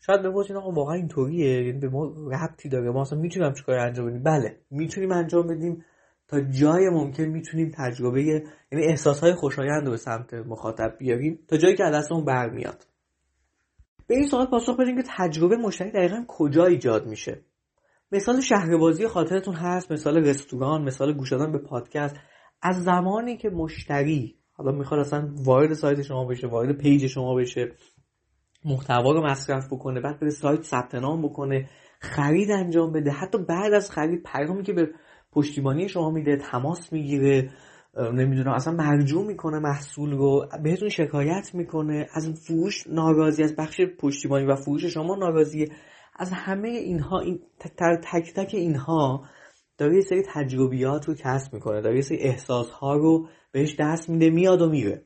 شاید 0.00 0.22
بپرسین 0.22 0.56
آقا 0.56 0.70
واقعا 0.70 0.94
اینطوریه؟ 0.94 1.66
یعنی 1.66 1.78
به 1.78 1.88
ما 1.88 2.04
ربطی 2.32 2.68
داره؟ 2.68 2.90
ما 2.90 3.02
اصلا 3.02 3.18
می‌تونیم 3.18 3.52
چیکار 3.52 3.78
انجام 3.78 4.06
بدیم؟ 4.06 4.22
بله 4.22 4.60
می‌تونیم 4.70 5.12
انجام 5.12 5.46
بدیم. 5.46 5.84
تا 6.30 6.40
جای 6.40 6.88
ممکن 6.88 7.24
می‌تونیم 7.24 7.70
تجربه 7.74 8.22
یعنی 8.22 8.86
احساسهای 8.86 9.34
خوشایند 9.34 9.84
رو 9.84 9.90
به 9.90 9.96
سمت 9.96 10.34
مخاطب 10.34 10.96
بیاریم 10.98 11.38
تا 11.48 11.56
جایی 11.56 11.76
که 11.76 11.84
از 11.84 11.94
دستمون 11.94 12.24
برمیاد. 12.24 12.86
به 14.06 14.14
این 14.14 14.26
سوال 14.26 14.46
پاسخ 14.46 14.76
بدیم 14.80 14.96
که 14.96 15.08
تجربه 15.16 15.56
مشتری 15.56 15.90
دقیقا 15.90 16.24
کجا 16.28 16.66
ایجاد 16.66 17.06
میشه. 17.06 17.40
مثال 18.12 18.40
شهربازی 18.40 19.06
خاطرتون 19.06 19.54
هست 19.54 19.92
مثال 19.92 20.16
رستوران 20.16 20.82
مثال 20.82 21.12
گوش 21.12 21.32
دادن 21.32 21.52
به 21.52 21.58
پادکست. 21.58 22.16
از 22.62 22.84
زمانی 22.84 23.36
که 23.36 23.50
مشتری 23.50 24.36
حالا 24.52 24.72
می‌خواد 24.72 25.00
اصلا 25.00 25.28
وارد 25.44 25.74
سایت 25.74 26.02
شما 26.02 26.24
بشه 26.24 26.46
وارد 26.46 26.78
پیج 26.78 27.06
شما 27.06 27.34
بشه 27.34 27.72
محتوا 28.64 29.12
رو 29.12 29.26
مصرف 29.26 29.66
بکنه 29.72 30.00
بعد 30.00 30.20
بره 30.20 30.30
سایت 30.30 30.62
ثبت 30.62 30.94
نام 30.94 31.22
بکنه 31.22 31.68
خرید 32.00 32.50
انجام 32.50 32.92
بده 32.92 33.10
حتی 33.10 33.38
بعد 33.38 33.72
از 33.72 33.90
خرید 33.90 34.22
پیامی 34.22 34.62
که 34.62 34.72
به 34.72 34.90
پشتیبانی 35.32 35.88
شما 35.88 36.10
میده 36.10 36.36
تماس 36.36 36.92
می‌گیره 36.92 37.50
نمی‌دونم 37.96 38.52
اصلا 38.52 38.74
مرجوع 38.74 39.26
می‌کنه 39.26 39.58
محصول 39.58 40.12
رو 40.12 40.48
بهتون 40.62 40.88
شکایت 40.88 41.50
می‌کنه 41.54 42.06
از 42.12 42.28
فروش 42.46 42.86
ناراضی 42.86 43.42
از 43.42 43.56
بخش 43.56 43.80
پشتیبانی 43.98 44.46
و 44.46 44.54
فروش 44.54 44.84
شما 44.84 45.16
ناراضیه. 45.16 45.68
از 46.16 46.30
همه 46.32 46.68
اینها 46.68 47.20
این 47.20 47.40
تک 48.02 48.32
تک 48.34 48.50
اینها 48.54 49.24
داره 49.78 49.94
یه 49.94 50.00
سری 50.00 50.22
تجربیات 50.34 51.08
رو 51.08 51.14
کسب 51.14 51.54
می‌کنه 51.54 51.80
داره 51.80 51.96
یه 51.96 52.02
سری 52.02 52.18
احساس 52.18 52.70
ها 52.70 52.96
رو 52.96 53.28
بهش 53.52 53.76
دست 53.78 54.10
میده 54.10 54.30
میاد 54.30 54.62
و 54.62 54.68
میره. 54.70 55.02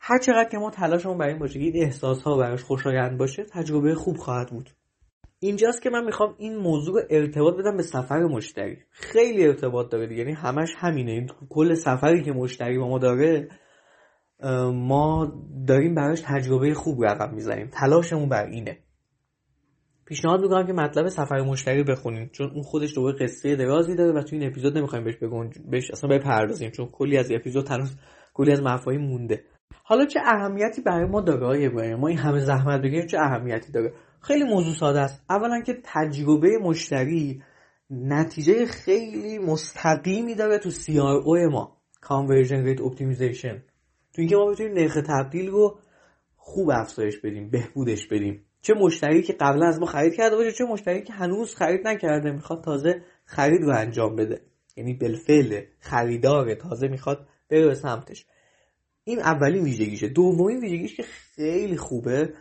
هر 0.00 0.18
چقدر 0.18 0.48
که 0.48 0.58
ما 0.58 0.70
تلاشمون 0.70 1.18
برای 1.18 1.30
این 1.30 1.40
باشه 1.40 1.54
که 1.54 1.64
این 1.64 1.84
احساس 1.84 2.22
ها 2.22 2.36
براش 2.36 2.62
خوشایند 2.62 3.18
باشه 3.18 3.44
تجربه 3.44 3.94
خوب 3.94 4.16
خواهد 4.16 4.50
بود. 4.50 4.70
اینجاست 5.46 5.82
که 5.82 5.90
من 5.90 6.04
می‌خوام 6.04 6.34
این 6.38 6.56
موضوع 6.56 7.02
ارتباط 7.10 7.54
بدم 7.56 7.76
به 7.76 7.82
سفر 7.82 8.20
مشتری. 8.20 8.78
خیلی 8.90 9.46
ارتباط 9.46 9.90
داره 9.90 10.18
یعنی 10.18 10.32
همش 10.32 10.74
همینه. 10.78 11.12
این 11.12 11.30
کل 11.48 11.74
سفری 11.74 12.22
که 12.22 12.32
مشتری 12.32 12.78
با 12.78 12.88
ما 12.88 12.98
داره 12.98 13.48
ما 14.72 15.32
داریم 15.66 15.94
براش 15.94 16.20
تجربه 16.20 16.74
خوب 16.74 17.04
رقم 17.04 17.34
می‌زنیم. 17.34 17.70
تلاشمون 17.72 18.28
بر 18.28 18.46
اینه. 18.46 18.78
پیشنهاد 20.06 20.40
می‌کنم 20.40 20.66
که 20.66 20.72
مطلب 20.72 21.08
سفر 21.08 21.40
مشتری 21.40 21.82
بخونیم 21.82 22.30
چون 22.32 22.50
اون 22.50 22.62
خودش 22.62 22.94
دوباره 22.94 23.16
قصه 23.18 23.56
درازی 23.56 23.94
داره 23.94 24.12
و 24.12 24.22
تو 24.22 24.36
این 24.36 24.46
اپیزود 24.46 24.78
نمی‌خوایم 24.78 25.04
بهش 25.04 25.16
بگم 25.16 25.50
بهش 25.70 25.90
اصلا 25.90 26.10
بپردازیم. 26.10 26.70
چون 26.70 26.86
کلی 26.86 27.18
از 27.18 27.32
اپیزود 27.32 27.64
تنوز 27.64 27.96
کلی 28.34 28.52
از 28.52 28.62
مفاهیم 28.62 29.00
مونده. 29.00 29.44
حالا 29.84 30.06
چه 30.06 30.20
اهمیتی 30.24 30.82
برای 30.82 31.04
ما 31.04 31.20
داره 31.20 31.96
ما 31.96 32.08
این 32.08 32.18
همه 32.18 32.38
زحمت 32.38 32.82
بگیریم 32.82 33.06
چه 33.06 33.18
اهمیتی 33.18 33.72
داره؟ 33.72 33.92
خیلی 34.26 34.44
موضوع 34.44 34.74
ساده 34.74 35.00
است. 35.00 35.22
اولا 35.30 35.60
که 35.60 35.78
تجربه 35.84 36.58
مشتری 36.58 37.42
نتیجه 37.90 38.66
خیلی 38.66 39.38
مستقیمی 39.38 40.34
داره 40.34 40.58
تو 40.58 40.70
CRO 40.70 41.52
ما 41.52 41.76
Conversion 42.02 42.66
Rate 42.66 42.80
Optimization. 42.80 43.56
تو 44.12 44.20
اینکه 44.20 44.36
ما 44.36 44.46
بتونیم 44.50 44.72
نرخ 44.72 44.98
تبدیل 45.06 45.48
رو 45.50 45.78
خوب 46.36 46.70
افزایش 46.70 47.18
بدیم 47.18 47.50
بهبودش 47.50 48.06
بدیم. 48.06 48.44
چه 48.62 48.74
مشتری 48.74 49.22
که 49.22 49.32
قبلا 49.32 49.66
از 49.66 49.80
ما 49.80 49.86
خرید 49.86 50.14
کرده 50.14 50.36
باشه 50.36 50.52
چه 50.52 50.64
مشتری 50.64 51.02
که 51.02 51.12
هنوز 51.12 51.54
خرید 51.54 51.88
نکرده 51.88 52.32
می‌خواد 52.32 52.64
تازه 52.64 53.02
خرید 53.24 53.62
رو 53.62 53.76
انجام 53.76 54.16
بده. 54.16 54.40
یعنی 54.76 54.94
بالفعل 54.94 55.60
خریدار 55.80 56.54
تازه 56.54 56.88
می‌خواد 56.88 57.26
بره 57.50 57.66
به 57.66 57.74
سمتش. 57.74 58.26
این 59.04 59.18
اولین 59.18 59.64
ویژگیشه. 59.64 60.08
دومین 60.08 60.60
ویژگیش 60.60 60.96
که 60.96 61.02
خیلی 61.02 61.76
خوبه 61.76 62.34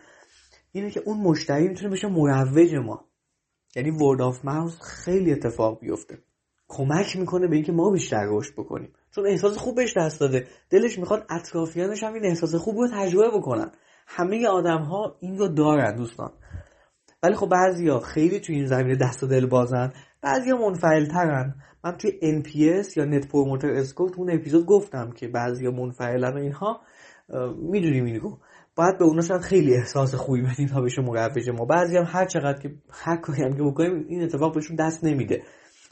اینه 0.76 0.92
که 0.92 1.00
اون 1.06 1.18
مشتری 1.18 1.68
می‌تونه 1.68 1.90
بشه 1.90 2.08
مروج 2.08 2.76
ما. 2.76 3.06
یعنی 3.76 3.92
ورد 3.92 4.22
آف 4.22 4.46
ماوس 4.46 4.82
خیلی 4.82 5.32
اتفاق 5.32 5.80
بیفته. 5.80 6.18
کمک 6.68 7.18
می‌کنه 7.18 7.48
به 7.48 7.56
اینکه 7.56 7.72
ما 7.72 7.92
بیشتر 7.92 8.26
رشد 8.30 8.54
بکنیم. 8.54 8.94
چون 9.12 9.28
احساس 9.28 9.58
خوب 9.58 9.76
بهش 9.76 9.98
دست 9.98 10.20
داده. 10.20 10.48
دلش 10.70 11.00
می‌خواد 11.00 11.26
اطرافیانش 11.30 12.04
هم 12.04 12.14
این 12.14 12.26
احساس 12.26 12.56
خوب 12.56 12.78
رو 12.78 12.88
تجربه 12.94 13.38
بکنن. 13.38 13.72
همه 14.08 14.48
آدم 14.48 14.82
ها 14.82 15.18
این 15.20 15.38
رو 15.38 15.48
دارن 15.48 15.96
دوستان. 15.96 16.32
ولی 17.24 17.36
خب 17.36 17.50
بعضیا 17.50 18.00
خیلی 18.00 18.40
توی 18.40 18.56
این 18.56 18.68
زمینه 18.68 18.96
دست 18.96 19.24
و 19.24 19.28
دل 19.28 19.46
بازن. 19.46 19.94
بعضیا 20.24 20.58
منفعل 20.58 21.06
ترن. 21.06 21.56
من 21.84 21.92
توی 21.92 22.12
NPS 22.42 22.98
یا 22.98 23.06
نت 23.06 23.28
پروموتر 23.28 23.70
اسکور 23.70 24.12
اون 24.18 24.32
اپیزود 24.32 24.66
گفتم 24.66 25.12
که 25.12 25.28
بعضیا 25.28 25.72
منفعلن 25.72 26.34
و 26.34 26.38
اینها 26.38 26.82
می‌دونیم 27.58 28.06
اینو 28.06 28.38
باید 28.76 28.98
به 28.98 29.06
اونا 29.06 29.40
خیلی 29.40 29.76
احساس 29.76 30.16
خوبی 30.16 30.42
بدیم 30.42 30.68
تا 30.68 30.82
بشه. 30.82 31.02
مروج 31.02 31.50
ما 31.50 31.66
بعضی 31.66 31.98
هم 31.98 32.04
هر 32.08 32.26
چقدر 32.26 32.60
که 32.60 32.76
هر 32.92 33.18
کاری 33.18 33.44
هم 33.44 33.58
که 33.58 33.64
بکنیم 33.64 34.06
این 34.10 34.24
اتفاق 34.24 34.56
بهشون 34.56 34.76
دست 34.76 35.04
نمیده. 35.04 35.44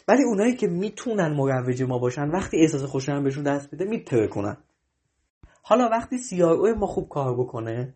ولی 0.07 0.23
اونایی 0.23 0.55
که 0.55 0.67
می‌تونن 0.67 1.33
مروج 1.33 1.83
ما 1.83 1.97
باشن 1.97 2.29
وقتی 2.29 2.57
احساس 2.61 2.83
خوشحال 2.83 3.23
بهشون 3.23 3.43
دست 3.43 3.75
بده 3.75 3.85
میتره 3.85 4.27
کنن 4.27 4.57
حالا 5.61 5.89
وقتی 5.89 6.17
CRO 6.17 6.77
ما 6.77 6.87
خوب 6.87 7.09
کار 7.09 7.37
بکنه 7.37 7.93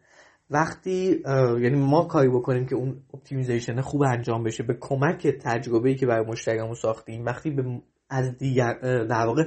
وقتی 0.49 1.21
یعنی 1.61 1.75
ما 1.75 2.05
کاری 2.05 2.29
بکنیم 2.29 2.65
که 2.65 2.75
اون 2.75 3.01
optimization 3.13 3.81
خوب 3.81 4.01
انجام 4.01 4.43
بشه 4.43 4.63
به 4.63 4.77
کمک 4.81 5.27
تجربه 5.27 5.89
ای 5.89 5.95
که 5.95 6.05
برای 6.05 6.25
مشتریمون 6.25 6.73
ساختیم 6.73 7.25
وقتی 7.25 7.51
به 7.51 7.81
از 8.09 8.37
دیگر 8.37 8.73
در 9.09 9.25
واقع 9.25 9.43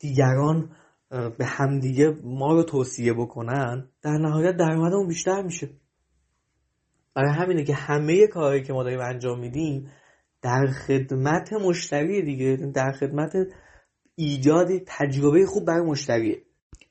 دیگران 0.00 0.70
به 1.10 1.46
همدیگه 1.46 2.16
ما 2.24 2.52
رو 2.52 2.62
توصیه 2.62 3.12
بکنن 3.12 3.88
در 4.02 4.18
نهایت 4.18 4.56
درآمدمون 4.56 5.08
بیشتر 5.08 5.42
میشه. 5.42 5.68
برای 7.14 7.34
همینه 7.34 7.64
که 7.64 7.74
همه 7.74 8.26
کارهایی 8.26 8.62
که 8.62 8.72
ما 8.72 8.82
داریم 8.82 9.00
انجام 9.00 9.40
میدیم 9.40 9.90
در 10.42 10.66
خدمت 10.66 11.52
مشتری 11.52 12.22
دیگه 12.22 12.56
در 12.74 12.92
خدمت 12.92 13.32
ایجاد 14.14 14.68
تجربه 14.86 15.46
خوب 15.46 15.64
برای 15.64 15.86
مشتریه. 15.86 16.42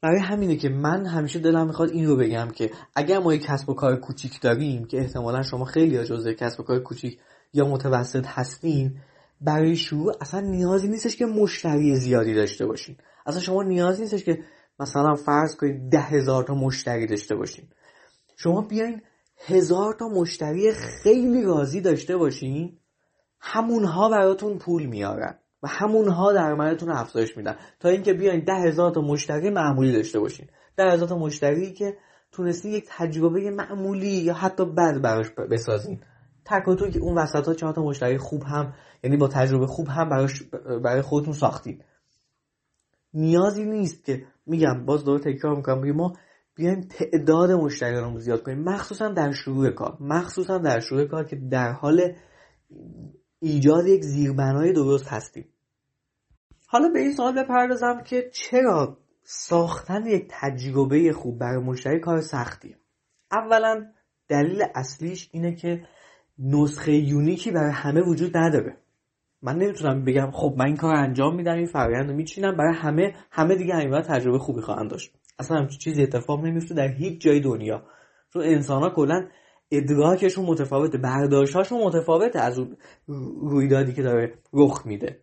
برای 0.02 0.20
همینه 0.20 0.56
که 0.56 0.70
من 0.70 1.06
همیشه 1.06 1.40
دلم 1.40 1.68
می‌خواد 1.68 1.90
این 1.90 2.08
رو 2.08 2.16
بگم 2.16 2.48
که 2.56 2.72
اگر 2.96 3.20
ما 3.20 3.34
یک 3.34 3.42
کسب 3.42 3.70
و 3.70 3.74
کار 3.74 3.96
کوچیک 3.96 4.42
داریم 4.42 4.86
که 4.86 4.98
احتمالا 4.98 5.44
شما 5.44 5.66
خیلی 5.66 6.06
جزء 6.06 6.34
کسب 6.34 6.60
و 6.60 6.64
کار 6.64 6.80
کوچیک 6.80 7.20
یا 7.54 7.68
متوسط 7.68 8.26
هستین 8.28 9.00
برای 9.42 9.76
شروع 9.76 10.14
اصلا 10.22 10.40
نیازی 10.40 10.88
نیستش 10.88 11.16
که 11.16 11.26
مشتری 11.26 11.96
زیادی 11.96 12.34
داشته 12.34 12.66
باشین. 12.66 12.98
اصلا 13.26 13.40
شما 13.40 13.64
نیازی 13.64 14.02
نیستش 14.02 14.24
که 14.24 14.40
مثلا 14.80 15.16
فرض 15.16 15.56
کنید 15.56 15.90
ده 15.92 16.02
هزار 16.02 16.44
تا 16.44 16.54
مشتری 16.54 17.08
داشته 17.08 17.36
باشین. 17.36 17.66
شما 18.38 18.62
بیاین 18.62 19.02
هزار 19.46 19.94
تا 19.94 20.08
مشتری 20.08 20.72
خیلی 20.72 21.44
راضی 21.44 21.82
داشته 21.82 22.18
باشین 22.18 22.80
همونها 23.40 24.10
براتون 24.10 24.58
پول 24.58 24.86
میارن. 24.86 25.40
و 25.64 25.68
همونها 25.68 26.34
درآمدتون 26.34 26.90
افزایش 26.90 27.38
میدن. 27.38 27.56
تا 27.80 27.90
اینکه 27.90 28.14
بیاین 28.14 28.44
ده 28.44 28.54
هزار 28.54 28.92
تا 28.92 29.02
مشتری 29.02 29.50
معمولی 29.50 29.94
داشته 29.94 30.20
باشین. 30.20 30.48
ده 30.78 30.92
هزار 30.92 31.08
تا 31.08 31.18
مشتری 31.18 31.74
که 31.74 31.98
تونستین 32.32 32.72
یک 32.72 32.86
تجربه 32.90 33.52
معمولی 33.52 34.08
یا 34.08 34.34
حتی 34.34 34.66
بد 34.66 35.02
براش 35.02 35.30
بسازین. 35.32 36.00
تک 36.46 36.92
که 36.94 37.00
اون 37.00 37.18
وسط 37.18 37.48
ها 37.48 37.54
چهار 37.54 37.74
تا 37.74 37.82
مشتری 37.82 38.18
خوب 38.18 38.44
هم 38.44 38.74
یعنی 39.04 39.18
با 39.18 39.28
تجربه 39.28 39.68
خوب 39.68 39.88
هم 39.88 40.10
براش 40.10 40.44
برای 40.84 41.02
خودتون 41.02 41.34
ساختین. 41.34 41.84
نیازی 43.14 43.66
نیست 43.66 44.06
که 44.06 44.26
میگم 44.46 44.86
باز 44.86 45.06
دوباره 45.06 45.34
تکرار 45.34 45.56
می‌کنم 45.56 45.92
ما 45.92 46.14
بیایم 46.56 46.82
تعداد 46.82 47.52
مشتریان 47.52 48.14
رو 48.14 48.20
زیاد 48.20 48.44
کنیم. 48.44 48.64
مخصوصا 48.64 49.10
در 49.10 49.32
شروع 49.32 49.70
کار. 49.70 49.98
مخصوصا 50.00 50.58
در 50.58 50.80
شروع 50.80 51.06
کار 51.06 51.24
که 51.24 51.36
در 51.36 51.72
حال 51.72 52.14
ایجاد 53.40 53.88
یک 53.88 54.02
زیربنای 54.02 54.74
درست 54.74 55.08
هستیم. 55.08 55.46
حالا 56.68 56.90
به 56.90 57.00
این 57.00 57.14
سوال 57.14 57.44
بپردازم 57.44 58.04
که 58.04 58.30
چرا 58.34 58.98
ساختن 59.24 60.06
یک 60.06 60.28
تجربه 60.30 61.14
خوب 61.14 61.40
برای 61.40 61.64
مشتری 61.64 62.00
کار 62.00 62.22
سختیه؟ 62.22 62.78
اولا 63.32 63.86
دلیل 64.28 64.64
اصلیش 64.76 65.30
اینه 65.32 65.56
که 65.56 65.88
نسخه 66.40 66.94
یونیکی 66.94 67.52
برای 67.52 67.72
همه 67.72 68.02
وجود 68.02 68.38
نداره. 68.38 68.78
من 69.42 69.56
نمی‌تونم 69.56 70.06
بگم 70.06 70.32
خب 70.32 70.56
من 70.58 70.66
این 70.66 70.76
کار 70.76 70.96
انجام 70.96 71.36
میدم 71.36 71.56
این 71.56 71.66
فرآیند 71.66 72.10
رو 72.10 72.16
میچینم 72.16 72.58
برای 72.58 72.76
همه 72.76 73.16
همه 73.32 73.56
دیگه 73.56 73.76
همین 73.76 74.02
تجربه 74.02 74.40
خوبی 74.40 74.62
خواهند 74.62 74.92
داشت. 74.92 75.14
اصلا 75.40 75.58
همچین 75.58 75.80
چیزی 75.80 76.04
اتفاق 76.04 76.46
نمیفته 76.46 76.76
در 76.76 76.88
هیچ 76.88 77.22
جای 77.22 77.40
دنیا. 77.40 77.84
چون 78.34 78.44
انسان 78.44 78.82
ها 78.82 78.90
کلا 78.90 79.28
ادراکشون 79.72 80.46
متفاوته 80.46 80.98
برداشتهاشون 80.98 81.84
متفاوته 81.84 82.40
از 82.40 82.60
اون 82.60 82.78
رویدادی 83.42 83.94
که 83.94 84.02
داره 84.02 84.34
رخ 84.54 84.86
میده. 84.86 85.20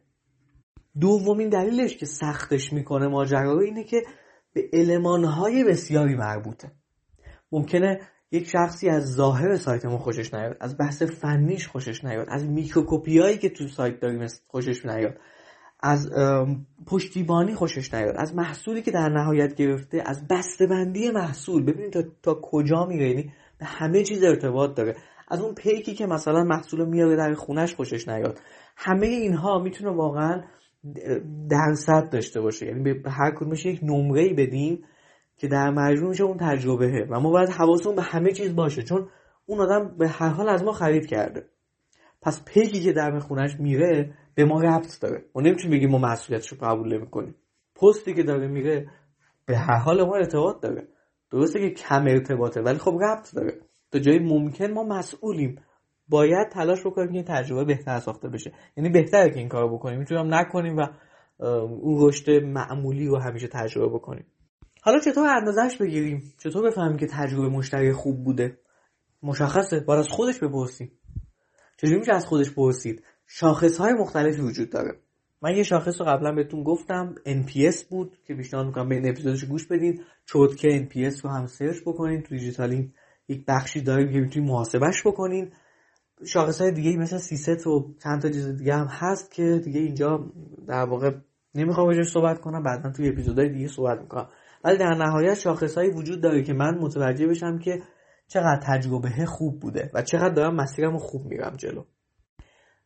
دومین 1.00 1.48
دلیلش 1.48 1.96
که 1.96 2.06
سختش 2.06 2.72
می‌کنه 2.72 3.08
ماجرا 3.08 3.52
رو 3.52 3.58
اینه 3.58 3.84
که 3.84 4.02
به 4.52 4.70
المانهای 4.72 5.64
بسیاری 5.64 6.14
مربوطه. 6.14 6.72
ممکنه 7.52 8.00
یک 8.30 8.48
شخصی 8.48 8.88
از 8.88 9.12
ظاهر 9.14 9.56
سایت 9.56 9.84
ما 9.84 9.98
خوشش 9.98 10.34
نیاد 10.34 10.56
از 10.60 10.78
بحث 10.78 11.02
فنیش 11.02 11.68
خوشش 11.68 12.04
نیاد 12.04 12.26
از 12.30 12.46
میکروکوپیایی 12.46 13.38
که 13.38 13.48
تو 13.48 13.68
سایت 13.68 14.00
داریم 14.00 14.26
خوشش 14.46 14.86
نیاد 14.86 15.18
از 15.80 16.10
پشتیبانی 16.86 17.54
خوشش 17.54 17.94
نیاد 17.94 18.14
از 18.18 18.34
محصولی 18.34 18.82
که 18.82 18.90
در 18.90 19.08
نهایت 19.08 19.54
گرفته 19.54 20.02
از 20.06 20.28
بسته‌بندی 20.28 21.10
محصول. 21.10 21.62
ببینید 21.62 21.92
تا, 21.92 22.02
تا 22.22 22.40
کجا 22.42 22.86
میره 22.86 23.08
یعنی 23.08 23.32
همه 23.64 24.02
چیز 24.02 24.22
ارتباط 24.24 24.74
داره. 24.74 24.96
از 25.28 25.40
اون 25.40 25.54
پیکی 25.54 25.94
که 25.94 26.06
مثلا 26.06 26.44
محصول 26.44 26.84
میاره 26.84 27.16
در 27.16 27.34
خونش 27.34 27.74
خوشش 27.74 28.08
نیاد. 28.08 28.40
همه 28.76 29.06
اینها 29.06 29.58
می‌تونه 29.58 29.90
واقعا 29.90 30.42
درصد 31.50 32.10
داشته 32.10 32.40
باشه. 32.40 32.66
یعنی 32.66 32.94
به 32.94 33.10
هر 33.10 33.30
کدومش 33.30 33.66
یک 33.66 33.80
نمره 33.82 34.34
بدیم 34.34 34.84
که 35.36 35.48
در 35.48 35.70
مجموع 35.70 36.08
میشه 36.08 36.24
اون 36.24 36.36
تجربه 36.40 37.06
و 37.10 37.20
ما 37.20 37.30
باید 37.30 37.48
حواسمون 37.48 37.96
به 37.96 38.02
همه 38.02 38.32
چیز 38.32 38.56
باشه 38.56 38.82
چون 38.82 39.08
اون 39.46 39.60
آدم 39.60 39.96
به 39.98 40.08
هر 40.08 40.28
حال 40.28 40.48
از 40.48 40.64
ما 40.64 40.72
خرید 40.72 41.06
کرده. 41.06 41.44
پس 42.22 42.44
پیکی 42.44 42.80
که 42.80 42.92
در 42.92 43.18
خونش 43.18 43.60
میره 43.60 44.14
به 44.34 44.44
ما 44.44 44.60
ربط 44.60 45.00
داره. 45.00 45.24
ما 45.34 45.42
نمی‌تونیم 45.42 45.78
بگیم 45.78 45.90
ما 45.90 45.98
مسئولیتش 45.98 46.48
رو 46.48 46.58
قبول 46.60 46.96
نمی‌کنیم. 46.96 47.34
پستی 47.76 48.14
که 48.14 48.22
داره 48.22 48.48
میره 48.48 48.90
به 49.46 49.56
هر 49.56 49.76
حال 49.76 50.06
ما 50.06 50.16
ارتباط 50.16 50.60
داره. 50.62 50.88
درسته 51.34 51.60
که 51.60 51.70
کم 51.70 52.06
ارتباطه 52.06 52.60
ولی 52.60 52.78
خب 52.78 52.98
ربط 53.02 53.34
داره. 53.34 53.60
تا 53.92 53.98
جایی 53.98 54.18
ممکن 54.18 54.70
ما 54.70 54.84
مسئولیم. 54.84 55.56
باید 56.08 56.48
تلاش 56.48 56.86
بکنیم 56.86 57.08
که 57.08 57.14
این 57.14 57.24
تجربه 57.24 57.64
بهتر 57.64 58.00
ساخته 58.00 58.28
بشه. 58.28 58.52
یعنی 58.76 58.90
بهتره 58.90 59.30
که 59.30 59.38
این 59.38 59.48
کارو 59.48 59.76
بکنیم. 59.76 59.98
می‌تونیم 59.98 60.34
نکنیم 60.34 60.76
و 60.76 60.86
اون 61.82 62.08
رشد 62.08 62.30
معمولی 62.30 63.06
رو 63.06 63.18
همیشه 63.18 63.48
تجربه 63.48 63.94
بکنیم. 63.94 64.26
حالا 64.82 64.98
چطور 64.98 65.28
اندازش 65.28 65.76
بگیریم؟ 65.76 66.34
چطور 66.38 66.66
بفهمیم 66.66 66.96
که 66.96 67.06
تجربه 67.06 67.48
مشتری 67.48 67.92
خوب 67.92 68.24
بوده؟ 68.24 68.58
مشخصه. 69.22 69.80
باید 69.80 70.00
از 70.00 70.08
خودش 70.08 70.38
بپرسیم. 70.38 70.92
چجوری 71.76 71.98
میشه 71.98 72.14
از 72.14 72.26
خودش 72.26 72.54
پرسید؟ 72.54 73.02
شاخص 73.26 73.78
های 73.78 73.92
مختلفی 73.92 74.40
وجود 74.40 74.70
داره. 74.70 75.03
من 75.44 75.56
یه 75.56 75.62
شاخص 75.62 76.00
رو 76.00 76.06
قبلا 76.06 76.32
بهتون 76.32 76.62
گفتم 76.62 77.14
NPS 77.26 77.84
بود 77.84 78.18
که 78.26 78.34
پیشنهاد 78.34 78.66
می‌کنم 78.66 78.88
به 78.88 78.94
این 78.94 79.08
اپیزودش 79.08 79.44
گوش 79.44 79.66
بدین. 79.66 80.00
چرتکه 80.24 80.88
NPS 80.88 81.20
رو 81.20 81.30
هم 81.30 81.46
سرچ 81.46 81.76
بکنین 81.86 82.22
تو 82.22 82.34
دیجیتالینگ 82.34 82.92
یک 83.28 83.44
بخشی 83.48 83.80
داریم 83.80 84.12
که 84.12 84.20
می‌تونید 84.20 84.48
محاسبش 84.48 85.06
بکنین. 85.06 85.52
شاخص 86.26 86.60
های 86.60 86.72
دیگه 86.72 86.96
مثل 86.96 87.18
CSAT 87.18 87.66
و 87.66 87.94
چند 88.02 88.22
تا 88.22 88.28
چیز 88.28 88.48
دیگه 88.48 88.74
هم 88.74 88.86
هست 88.90 89.32
که 89.32 89.60
دیگه 89.64 89.80
اینجا 89.80 90.32
در 90.68 90.84
واقع 90.84 91.10
نمی‌خوام 91.54 91.88
بهش 91.88 92.08
صحبت 92.08 92.40
کنم 92.40 92.62
بعدا 92.62 92.90
توی 92.90 93.08
اپیزودهای 93.08 93.48
دیگه 93.48 93.68
صحبت 93.68 94.00
می‌کنم. 94.00 94.28
ولی 94.64 94.78
در 94.78 94.94
نهایت 94.94 95.34
شاخص 95.34 95.78
وجود 95.94 96.20
داره 96.20 96.42
که 96.42 96.52
من 96.52 96.78
متوجه 96.78 97.26
بشم 97.26 97.58
که 97.58 97.82
چقدر 98.28 98.60
تجربه 98.66 99.26
خوب 99.26 99.60
بوده 99.60 99.90
و 99.94 100.02
چقدر 100.02 100.34
دارم 100.34 100.54
مسیرم 100.54 100.98
خوب 100.98 101.26
میرم 101.26 101.56
جلو. 101.56 101.84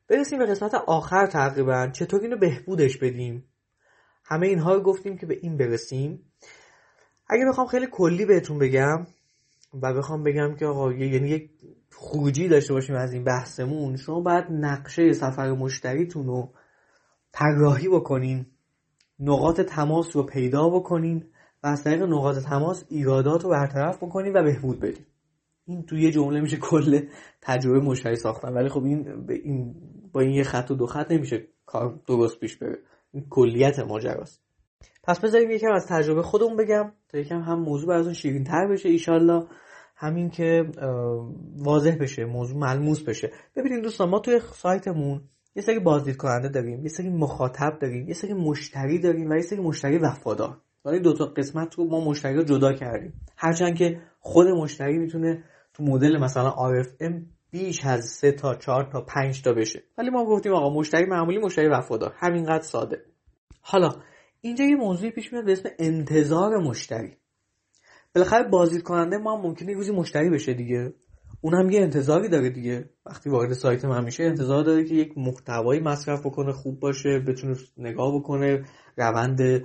برسیم 0.09 0.39
به 0.39 0.47
قسمت 0.47 0.75
آخر 0.75 1.27
تقریبا. 1.27 1.87
چطور 1.87 2.21
اینو 2.21 2.37
بهبودش 2.37 2.97
بدیم؟ 2.99 3.45
همه 4.25 4.47
اینها 4.47 4.75
رو 4.75 4.81
گفتیم 4.81 5.17
که 5.17 5.27
به 5.27 5.39
این 5.43 5.57
برسیم. 5.57 6.33
اگه 7.29 7.45
بخوام 7.49 7.67
خیلی 7.67 7.87
کلی 7.93 8.27
بهتون 8.27 8.59
بگم 8.59 9.07
و 9.83 9.95
بخوام 9.95 10.23
بگم 10.23 10.57
که 10.57 10.67
آقا 10.67 10.93
یعنی 10.93 11.29
یک 11.29 11.51
خروجی 11.93 12.49
داشته 12.49 12.75
باشیم 12.75 12.97
از 12.97 13.13
این 13.13 13.25
بحثمون 13.25 13.97
شما 13.97 14.21
باید 14.21 14.45
نقشه 14.51 15.13
سفر 15.13 15.53
مشتریتون 15.53 16.27
رو 16.27 16.53
طراحی 17.33 17.89
بکنین 17.89 18.47
نقاط 19.21 19.61
تماس 19.61 20.17
رو 20.17 20.23
پیدا 20.23 20.69
بکنین 20.69 21.25
و 21.63 21.67
از 21.67 21.85
طریق 21.85 22.03
نقاط 22.03 22.39
تماس 22.39 22.85
ایرادات 22.89 23.45
رو 23.45 23.51
برطرف 23.51 23.97
بکنین 23.97 24.37
و 24.37 24.43
بهبود 24.43 24.81
بدین. 24.81 25.05
این 25.67 25.83
توی 25.83 26.03
یه 26.03 26.11
جمله 26.11 26.41
میشه 26.41 26.57
کل 26.57 27.01
تجربه 27.41 27.81
مشتری 27.81 28.17
ساختن. 28.17 28.53
ولی 28.53 28.69
خب 28.69 28.85
این, 28.85 29.27
این 29.29 29.75
با 30.13 30.21
این 30.21 30.31
یه 30.31 30.43
خط 30.43 30.71
و 30.71 30.75
دو 30.75 30.87
خط 30.87 31.11
نمیشه 31.13 31.47
کار 31.67 32.01
درست 32.07 32.41
پیش 32.41 32.57
بره. 32.57 32.79
این 33.13 33.27
کلیت 33.31 33.79
ماجراست. 33.79 34.43
پس 35.03 35.21
بذاریم 35.21 35.51
یکم 35.51 35.73
از 35.73 35.87
تجربه 35.87 36.23
خودمون 36.23 36.57
بگم 36.57 36.93
تا 37.09 37.19
یکم 37.19 37.41
هم 37.41 37.61
موضوع 37.61 37.89
براتون 37.89 38.13
شیرین 38.13 38.45
تر 38.45 38.67
بشه 38.67 38.89
ایشالله 38.89 39.47
همین 39.97 40.31
که 40.31 40.65
واضح 41.57 41.97
بشه 42.01 42.25
موضوع 42.25 42.59
ملموس 42.59 43.03
بشه. 43.03 43.33
ببینید 43.57 43.83
دوستان 43.83 44.09
ما 44.09 44.19
توی 44.19 44.41
سایتمون 44.53 45.21
یه 45.57 45.63
سری 45.63 45.79
بازدید 45.79 46.17
کننده 46.17 46.49
داریم 46.49 46.83
یه 46.83 46.89
سری 46.89 47.09
مخاطب 47.09 47.79
داریم 47.81 48.09
یه 48.09 48.15
سری 48.15 48.35
مشتری 48.35 48.99
داریم 48.99 49.31
و 49.31 49.35
یه 49.35 49.43
سری 49.43 49.61
مشتری 49.61 49.99
وفادار. 49.99 50.57
ولی 50.85 51.01
دو 51.01 51.13
تا 51.13 51.25
قسمت 51.25 51.75
رو 51.75 51.85
ما 51.85 52.05
مشتری 52.05 52.35
رو 52.35 52.43
جدا 52.43 52.73
کردیم. 52.73 53.13
هرچند 53.37 53.77
که 53.77 54.01
خود 54.21 54.47
مشتری 54.47 54.99
می‌تونه 54.99 55.45
تو 55.75 55.83
مدل 55.83 56.19
مثلا 56.19 56.51
RFM 56.51 57.13
بیش 57.51 57.85
از 57.85 58.05
سه 58.05 58.33
تا 58.33 58.55
چهار 58.55 58.89
تا 58.93 59.01
پنج 59.01 59.43
تا 59.43 59.53
بشه. 59.53 59.83
ولی 59.99 60.11
ما 60.11 60.25
گفتیم 60.25 60.53
آقا 60.53 60.75
مشتری 60.75 61.07
معمولی 61.07 61.39
مشتری 61.39 61.69
وفادار. 61.69 62.15
همینقدر 62.17 62.63
ساده. 62.63 63.05
حالا 63.61 63.91
اینجا 64.41 64.65
یه 64.65 64.77
موضوعی 64.77 65.11
پیش 65.11 65.33
میاد 65.33 65.45
به 65.45 65.53
اسم 65.53 65.69
انتظار 65.79 66.57
مشتری. 66.59 67.17
بالاخره 68.15 68.49
بازدید 68.49 68.83
کننده 68.83 69.17
ما 69.17 69.37
هم 69.37 69.43
ممکنه 69.43 69.75
روزی 69.75 69.93
مشتری 69.93 70.31
بشه 70.31 70.55
دیگه. 70.55 70.93
اون 71.41 71.55
هم 71.55 71.71
یه 71.71 71.81
انتظاری 71.81 72.29
داره 72.29 72.51
دیگه. 72.51 72.91
وقتی 73.07 73.31
وارد 73.31 73.53
سایت 73.53 73.85
من 73.85 74.05
میشه 74.05 74.25
انتظار 74.25 74.65
داره 74.65 74.85
که 74.85 74.95
یک 74.95 75.19
محتوایی 75.19 75.81
مصرف 75.81 76.27
بکنه 76.27 76.53
خوب 76.53 76.81
باشه 76.81 77.19
بتونه 77.19 77.57
نگاه 77.77 78.19
بکنه 78.19 78.65
روند 78.97 79.65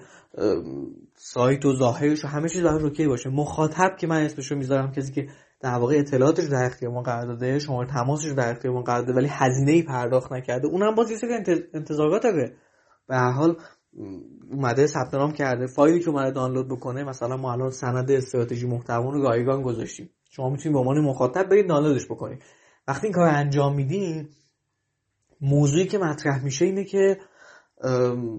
سایت 1.15 1.65
و 1.65 1.75
ظاهرش 1.75 2.25
و 2.25 2.27
همه 2.27 2.49
چیز 2.49 2.63
براش 2.63 2.83
اوکی 2.83 3.07
باشه. 3.07 3.29
مخاطب 3.29 3.95
که 3.99 4.07
من 4.07 4.21
اسمش 4.21 4.51
رو 4.51 4.57
می‌ذارم 4.57 4.91
کسی 4.91 5.13
که 5.13 5.27
در 5.63 5.75
واقع 5.75 5.95
اطلاعاتش 5.97 6.43
در 6.43 6.65
اختیار 6.65 6.91
ما 6.91 7.01
قرار 7.01 7.25
داده 7.25 7.59
شما 7.59 7.85
تماسش 7.85 8.31
در 8.31 8.51
اختیار 8.51 8.73
ما 8.73 8.81
قرار 8.81 9.01
داده 9.01 9.13
ولی 9.13 9.27
هزینه 9.29 9.71
ای 9.71 9.81
پرداخت 9.81 10.31
نکرده. 10.31 10.67
اونم 10.67 10.95
باز 10.95 11.11
یه 11.11 11.17
سری 11.17 11.33
انتظارات 11.73 12.23
داره 12.23 12.55
به 13.07 13.15
هر 13.15 13.31
حال 13.31 13.57
اومده 14.51 14.87
ثبت 14.87 15.13
نام 15.13 15.31
کرده. 15.31 15.67
فایلی 15.67 15.99
که 15.99 16.09
اومده 16.09 16.31
دانلود 16.31 16.67
بکنه 16.67 17.03
مثلا 17.03 17.37
ما 17.37 17.51
الان 17.51 17.69
سند 17.69 18.11
استراتژی 18.11 18.67
محتوا 18.67 19.09
رو 19.09 19.23
رایگان 19.23 19.61
گذاشتیم. 19.61 20.09
شما 20.29 20.49
می‌تونید 20.49 20.73
به 20.73 20.79
عنوان 20.79 20.99
مخاطب 20.99 21.49
برید 21.49 21.67
دانلودش 21.67 22.05
بکنید. 22.05 22.43
وقتی 22.87 23.07
این 23.07 23.13
کار 23.13 23.27
انجام 23.27 23.75
میدین 23.75 24.29
موضوعی 25.41 25.87
که 25.87 25.97
مطرح 25.97 26.43
میشه 26.43 26.65
اینه 26.65 26.83
که 26.83 27.17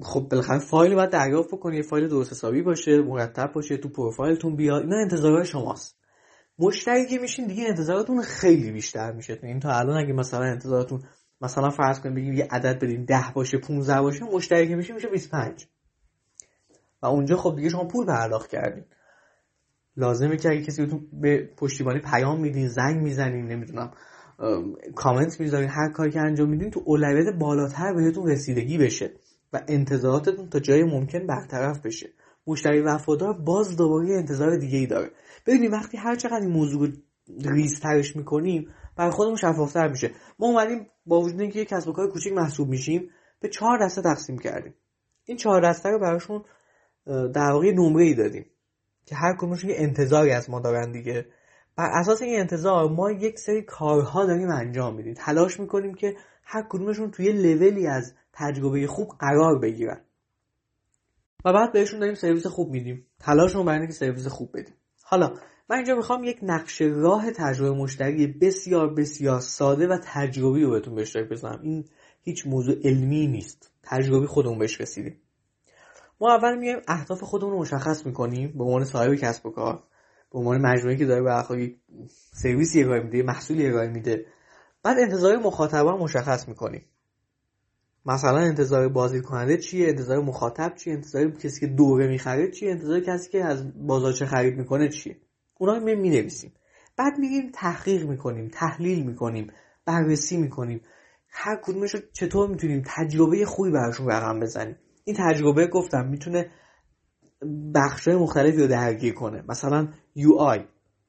خب 0.02 0.28
بالاخره 0.31 0.59
فایل 0.59 0.95
باید 0.95 1.11
دریافت 1.11 1.49
بکنید 1.49 1.76
یه 1.76 1.83
فایل 1.83 2.09
درست 2.09 2.33
حسابی 2.33 2.62
باشه 2.62 3.03
مرتب 3.03 3.53
باشه 3.53 3.77
تو 3.77 3.88
پروفایلتون 3.88 4.57
بیاد. 4.57 4.83
اینا 4.83 4.96
انتظارات 4.96 5.44
شماست. 5.44 6.04
مشتری 6.59 7.07
که 7.07 7.19
میشین 7.19 7.47
دیگه 7.47 7.64
انتظاراتون 7.69 8.23
خیلی 8.23 8.71
بیشتر 8.71 9.12
میشه. 9.12 9.38
این 9.43 9.61
تا 9.61 9.79
الان 9.79 9.97
اگه 9.97 10.12
مثلا 10.12 10.45
انتظاراتون 10.45 11.03
مثلا 11.40 11.71
فرض 11.71 12.01
کنیم 12.01 12.14
بگیم 12.14 12.33
یه 12.33 12.49
عدد 12.51 12.79
بدیم 12.79 13.05
10 13.05 13.17
باشه 13.35 13.59
15 13.59 14.01
باشه 14.01 14.25
مشتری 14.25 14.69
که 14.69 14.77
میشه 14.77 14.95
میشه 14.95 15.09
25 15.09 15.67
و 17.03 17.07
اونجا 17.07 17.37
خب 17.37 17.57
دیگه 17.57 17.69
شما 17.69 17.85
پول 17.85 18.07
پرداخت 18.07 18.51
کردین. 18.51 18.85
لازمه 19.97 20.37
که 20.37 20.51
اگه 20.51 20.62
کسی 20.62 20.83
بهتون 20.83 21.09
به 21.12 21.51
پشتیبانی 21.57 22.01
پیام 22.01 22.40
میدین 22.40 22.69
زنگ 22.69 23.03
می‌زنین 23.03 23.47
نمی‌دونم 23.47 23.93
کامنت 24.95 25.40
می‌ذارین 25.40 25.69
هر 25.69 25.93
کاری 25.93 26.11
که 26.11 26.21
انجام 26.21 26.49
میدین 26.49 26.71
تو 26.71 26.83
اولویت 26.85 27.35
بالاتر 27.35 27.93
بهتون 27.93 28.31
رسیدگی 28.31 28.79
بشه 28.79 29.11
و 29.53 29.61
انتظاراتتون 29.69 30.49
تا 30.49 30.59
جای 30.59 30.85
ممکن 30.85 31.27
برطرف 31.27 31.87
بشه. 31.87 32.09
مشتری 32.46 32.80
وفادار 32.80 33.33
باز 33.33 33.76
دوباره 33.76 34.14
انتظار 34.14 34.57
دیگه 34.57 34.78
ای 34.78 34.87
داره. 34.87 35.11
ببینید 35.46 35.72
وقتی 35.72 35.96
هر 35.96 36.16
چقدر 36.16 36.40
این 36.40 36.50
موضوع 36.50 36.88
ریزترش 37.44 38.16
می‌کنیم 38.16 38.70
برای 38.96 39.11
خودمون 39.11 39.37
شفافتر 39.37 39.88
میشه. 39.88 40.11
ما 40.38 40.46
اومدیم 40.46 40.87
با 41.07 41.20
وجود 41.20 41.40
اینکه 41.40 41.59
یک 41.59 41.68
کسب 41.68 41.88
و 41.88 41.92
کار 41.92 42.11
کوچیک 42.11 42.33
محسوب 42.33 42.68
میشیم 42.68 43.11
به 43.40 43.48
چهار 43.48 43.78
دسته 43.78 44.02
تقسیم 44.02 44.38
کردیم. 44.38 44.74
این 45.24 45.37
چهار 45.37 45.70
دسته 45.70 45.88
رو 45.88 45.98
براشون 45.98 46.44
در 47.07 47.50
واقع 47.50 47.70
نمره 47.70 48.04
ای 48.04 48.14
دادیم 48.14 48.46
که 49.07 49.14
هر 49.14 49.37
کدومشون 49.38 49.70
یه 49.70 49.76
انتظاری 49.78 50.30
از 50.30 50.50
ما 50.50 50.61
دارن 50.61 50.92
دیگه. 50.92 51.26
بر 51.76 51.90
اساس 51.92 52.22
این 52.22 52.40
انتظار 52.40 52.88
ما 52.88 53.11
یک 53.11 53.38
سری 53.38 53.62
کارها 53.62 54.26
داریم 54.26 54.50
انجام 54.50 54.96
میدیم. 54.96 55.14
تلاش 55.14 55.61
می‌کنیم 55.61 55.94
که 55.94 56.16
هر 56.44 56.66
کدومشون 56.68 57.11
توی 57.11 57.33
لولی 57.33 57.87
از 57.87 58.14
تجربه 58.33 58.87
خوب 58.87 59.09
قرار 59.18 59.59
بگیرن. 59.59 60.00
و 61.44 61.52
بعد 61.52 61.72
بهشون 61.72 62.00
داریم 62.00 62.14
سرویس 62.14 62.46
خوب 62.46 62.70
میدیم. 62.70 63.07
تلاشمون 63.20 63.66
برای 63.66 63.78
اینکه 63.78 63.94
سرویس 63.94 64.26
خوب 64.26 64.50
بدیم. 64.54 64.74
حالا 65.02 65.35
من 65.70 65.76
اینجا 65.76 65.94
می‌خوام 65.94 66.24
یک 66.24 66.38
نقش 66.42 66.83
راه 66.83 67.30
تجربه 67.30 67.78
مشتری 67.78 68.26
بسیار 68.26 68.94
بسیار 68.94 69.40
ساده 69.40 69.87
و 69.87 69.98
تجربی 70.04 70.62
رو 70.62 70.70
بهتون 70.70 70.94
به 70.94 71.04
بذارم 71.30 71.61
این 71.62 71.85
هیچ 72.22 72.46
موضوع 72.46 72.74
علمی 72.85 73.26
نیست. 73.26 73.70
تجربی 73.83 74.26
خودمون 74.26 74.59
بهش 74.59 74.80
رسیدیم. 74.80 75.20
ما 76.20 76.35
اول 76.35 76.59
میایم 76.59 76.80
اهداف 76.88 77.22
خودمون 77.22 77.52
رو 77.52 77.59
مشخص 77.59 78.07
می‌کنیم. 78.07 78.52
به 78.59 78.64
عنوان 78.64 78.85
صاحب 78.85 79.14
کسب 79.14 79.46
و 79.46 79.50
کار 79.50 79.83
به 80.33 80.38
عنوان 80.38 80.61
مجموعه 80.61 80.96
که 80.96 81.07
داره 81.07 81.22
به 81.22 81.74
سرویسی 82.33 82.83
ارائه 82.83 83.02
میده 83.02 83.22
محصولی 83.22 83.66
ارائه 83.66 83.88
میده. 83.88 84.26
بعد 84.83 84.98
انتظار 84.98 85.37
مخاطبا 85.37 85.96
مشخص 85.96 86.48
می‌کنیم. 86.48 86.85
مثلا 88.07 88.38
انتظار 88.38 88.88
بازدید 88.88 89.23
کننده 89.23 89.57
چیه؟ 89.57 89.88
انتظار 89.88 90.21
مخاطب 90.21 90.75
چیه؟ 90.75 90.95
انتظار 90.95 91.31
کسی 91.31 91.61
که 91.61 91.67
دوره 91.67 92.07
می‌خره 92.07 92.51
چیه؟ 92.51 92.71
انتظار 92.71 93.01
کسی 93.01 93.31
که 93.31 93.45
از 93.45 93.87
بازارچه 93.87 94.27
خرید 94.27 94.57
می‌کنه 94.57 94.88
چیه؟ 94.88 95.17
اونا 95.59 95.79
می 95.79 96.11
نویسیم 96.11 96.53
بعد 96.97 97.19
میگیم 97.19 97.51
تحقیق 97.55 98.07
می‌کنیم 98.07 98.49
تحلیل 98.49 99.07
می‌کنیم 99.07 99.53
بررسی 99.87 100.37
می‌کنیم. 100.37 100.81
هر 101.29 101.57
کدومش 101.62 101.95
رو 101.95 102.01
چطور 102.12 102.49
می‌تونیم 102.49 102.83
تجربه 102.87 103.45
خوبی 103.45 103.71
براشون 103.71 104.07
رقم 104.11 104.40
بزنیم؟ 104.40 104.77
این 105.05 105.17
تجربه 105.19 105.67
گفتم 105.67 106.07
می‌تونه 106.07 106.51
بخش 107.75 108.09
مختلفی 108.09 108.57
رو 108.57 108.67
درگیر 108.67 109.14
کنه. 109.14 109.45
مثلا 109.49 109.88
UI 110.19 110.61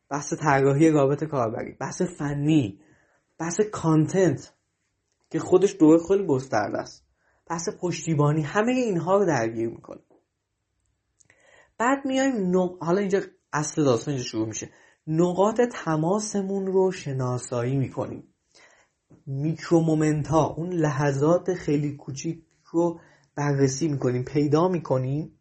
بحث 0.10 0.34
طراحی 0.34 0.92
رابط 0.92 1.24
کاربری 1.24 1.72
بحث 1.72 2.02
فنی 2.02 2.80
بحث 3.40 3.62
content. 3.62 4.55
که 5.30 5.40
خودش 5.40 5.76
دوره 5.80 6.04
خیلی 6.08 6.26
گسترده 6.26 6.78
است. 6.78 7.06
بحث 7.48 7.70
پشتیبانی 7.82 8.42
همه 8.42 8.72
اینها 8.72 9.18
رو 9.18 9.26
درگیر 9.26 9.70
می‌کنه. 9.70 10.02
بعد 11.78 12.06
میایم 12.06 12.54
حالا 12.82 13.00
اینجا 13.00 13.22
اصل 13.54 13.84
داستان 13.84 14.14
اینجا 14.14 14.30
شروع 14.30 14.48
میشه. 14.48 14.70
نقاط 15.08 15.62
تماسمون 15.62 16.68
رو 16.68 16.92
شناسایی 16.92 17.76
می‌کنیم. 17.76 18.36
micromoment 19.26 20.28
ها 20.28 20.48
اون 20.48 20.70
لحظات 20.70 21.54
خیلی 21.54 21.96
کوچیک 21.96 22.44
رو 22.72 23.00
بررسی 23.36 23.88
می‌کنیم 23.88 24.24
پیدا 24.24 24.68
می‌کنیم 24.68 25.40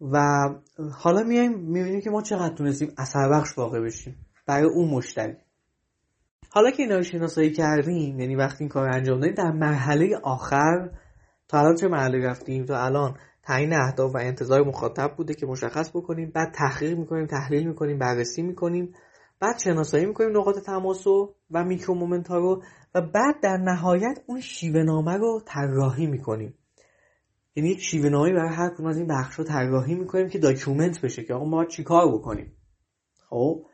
و 0.00 0.48
حالا 0.92 1.22
میایم 1.22 1.58
می‌بینیم 1.58 2.00
که 2.00 2.10
ما 2.10 2.22
چقدر 2.22 2.54
تونستیم 2.54 2.94
اثر 2.98 3.28
بخش 3.28 3.58
واقع 3.58 3.80
بشیم 3.80 4.26
برای 4.46 4.68
اون 4.68 4.88
مشتری. 4.88 5.36
حالا 6.50 6.70
که 6.70 6.82
اینا 6.82 6.96
رو 6.96 7.02
شناسایی 7.02 7.52
کردیم 7.52 8.20
یعنی 8.20 8.36
وقتی 8.36 8.56
این 8.60 8.68
کار 8.68 8.88
انجام 8.88 9.20
دادیم 9.20 9.34
در 9.34 9.50
مرحله 9.50 10.16
آخر 10.22 10.90
تا 11.48 11.58
الان 11.58 11.76
چه 11.76 11.88
مرحله 11.88 12.26
رفتیم؟ 12.26 12.64
تا 12.64 12.84
الان 12.84 13.16
تعیین 13.42 13.72
اهداف 13.72 14.14
و 14.14 14.18
انتظار 14.18 14.62
مخاطب 14.62 15.14
بوده 15.16 15.34
که 15.34 15.46
مشخص 15.46 15.90
بکنیم 15.90 16.30
بعد 16.34 16.52
تحقیق 16.54 16.98
می‌کنیم 16.98 17.26
تحلیل 17.26 17.68
می‌کنیم 17.68 17.98
بررسی 17.98 18.42
می‌کنیم 18.42 18.94
بعد 19.40 19.58
شناسایی 19.58 20.06
می‌کنیم 20.06 20.36
نقاط 20.36 20.58
تماس 20.58 21.06
و 21.06 21.34
و 21.50 21.64
micromoment 21.64 22.28
ها 22.28 22.38
رو 22.38 22.62
و 22.94 23.02
بعد 23.02 23.40
در 23.42 23.56
نهایت 23.56 24.18
اون 24.26 24.40
شیوه 24.40 24.82
نامه 24.82 25.16
رو 25.16 25.42
طراحی 25.46 26.06
می‌کنیم. 26.06 26.54
یعنی 27.56 27.70
یک 27.70 27.80
شیوه 27.80 28.08
نامه 28.08 28.32
برای 28.32 28.54
هر 28.54 28.86
از 28.86 28.96
این 28.96 29.06
بخش 29.06 29.34
رو 29.34 29.44
طراحی 29.44 29.94
می‌کنیم 29.94 30.28
که 30.28 30.38
document 30.38 31.00
بشه 31.00 31.24
که 31.24 31.34
آقا 31.34 31.44
ما 31.44 31.64
چیکار 31.64 32.12
بکنیم؟ 32.12 32.52
خب؟ 33.28 33.64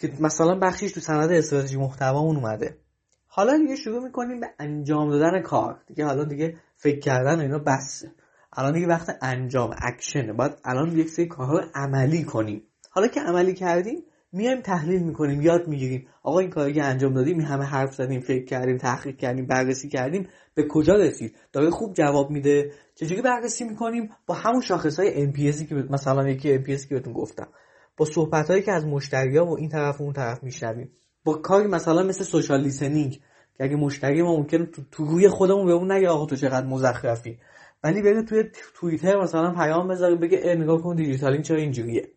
که 0.00 0.12
مثلا 0.20 0.54
بخشیش 0.54 0.92
تو 0.92 1.00
سند 1.00 1.32
استراتژی 1.32 1.76
محتوامون 1.76 2.36
اومده. 2.36 2.78
حالا 3.26 3.58
دیگه 3.58 3.76
شروع 3.76 4.04
می‌کنیم 4.04 4.40
به 4.40 4.46
انجام 4.58 5.10
دادن 5.10 5.42
کار. 5.42 5.80
دیگه 5.86 6.04
حالا 6.04 6.24
دیگه 6.24 6.56
فکر 6.76 6.98
کردن 6.98 7.40
اینا 7.40 7.58
بسه 7.58 8.12
الان 8.52 8.72
دیگه 8.72 8.86
وقت 8.86 9.18
انجام 9.22 9.70
اکشنه. 9.82 10.32
باید 10.32 10.52
الان 10.64 10.98
یک 10.98 11.08
سری 11.08 11.26
کارها 11.26 11.58
رو 11.58 11.64
عملی 11.74 12.24
کنیم. 12.24 12.62
حالا 12.90 13.08
که 13.08 13.20
عملی 13.20 13.54
کردیم 13.54 14.02
میایم 14.32 14.60
تحلیل 14.60 15.02
می‌کنیم 15.02 15.42
یاد 15.42 15.68
می‌گیریم. 15.68 16.08
آقا 16.22 16.38
این 16.38 16.50
کاری 16.50 16.72
که 16.72 16.84
انجام 16.84 17.14
دادیم 17.14 17.40
همه 17.40 17.64
حرف 17.64 17.94
زدیم 17.94 18.20
فکر 18.20 18.44
کردیم 18.44 18.76
تحقیق 18.76 19.16
کردیم 19.16 19.46
بررسی 19.46 19.88
کردیم 19.88 20.28
به 20.54 20.68
کجا 20.68 20.94
رسید؟ 20.94 21.36
داره 21.52 21.70
خوب 21.70 21.94
جواب 21.94 22.30
میده. 22.30 22.72
چجوری 22.94 23.22
بررسی 23.22 23.64
می‌کنیم؟ 23.64 24.10
با 24.26 24.34
همون 24.34 24.60
شاخص 24.60 25.00
های 25.00 25.32
که 25.66 25.74
مثلا 25.74 26.28
یکی 26.28 26.58
NPS 26.58 26.81
ی 26.81 26.88
که 26.88 26.94
بهتون 26.94 27.12
گفتم. 27.12 27.48
با 27.96 28.04
صحبت 28.04 28.50
هایی 28.50 28.62
که 28.62 28.72
از 28.72 28.86
مشتری 28.86 29.36
ها 29.36 29.46
و 29.46 29.58
این 29.58 29.68
طرف 29.68 30.00
و 30.00 30.04
اون 30.04 30.12
طرف 30.12 30.42
میشنویم. 30.42 30.90
با 31.24 31.34
کاری 31.34 31.66
مثلا 31.66 32.02
مثل 32.02 32.24
social 32.24 32.60
listening 32.60 33.20
که 33.54 33.64
اگه 33.64 33.76
مشتری 33.76 34.22
ما 34.22 34.36
ممکنه 34.36 34.66
تو, 34.66 34.82
تو 34.90 35.04
روی 35.04 35.28
خودمون 35.28 35.66
به 35.66 35.72
اون 35.72 35.92
نگه 35.92 36.08
آقا 36.08 36.26
تو 36.26 36.36
چقدر 36.36 36.66
مزخرفی. 36.66 37.38
ولی 37.84 38.02
بره 38.02 38.22
توی 38.22 38.44
توییتر 38.74 39.20
مثلا 39.20 39.54
پیام 39.54 39.88
بذاره 39.88 40.14
بگه 40.14 40.40
اه 40.42 40.54
نگاه 40.54 40.82
کن 40.82 40.96
دیجیتالینگ 40.96 41.44
چرا 41.44 41.56
اینجوریه. 41.56 42.12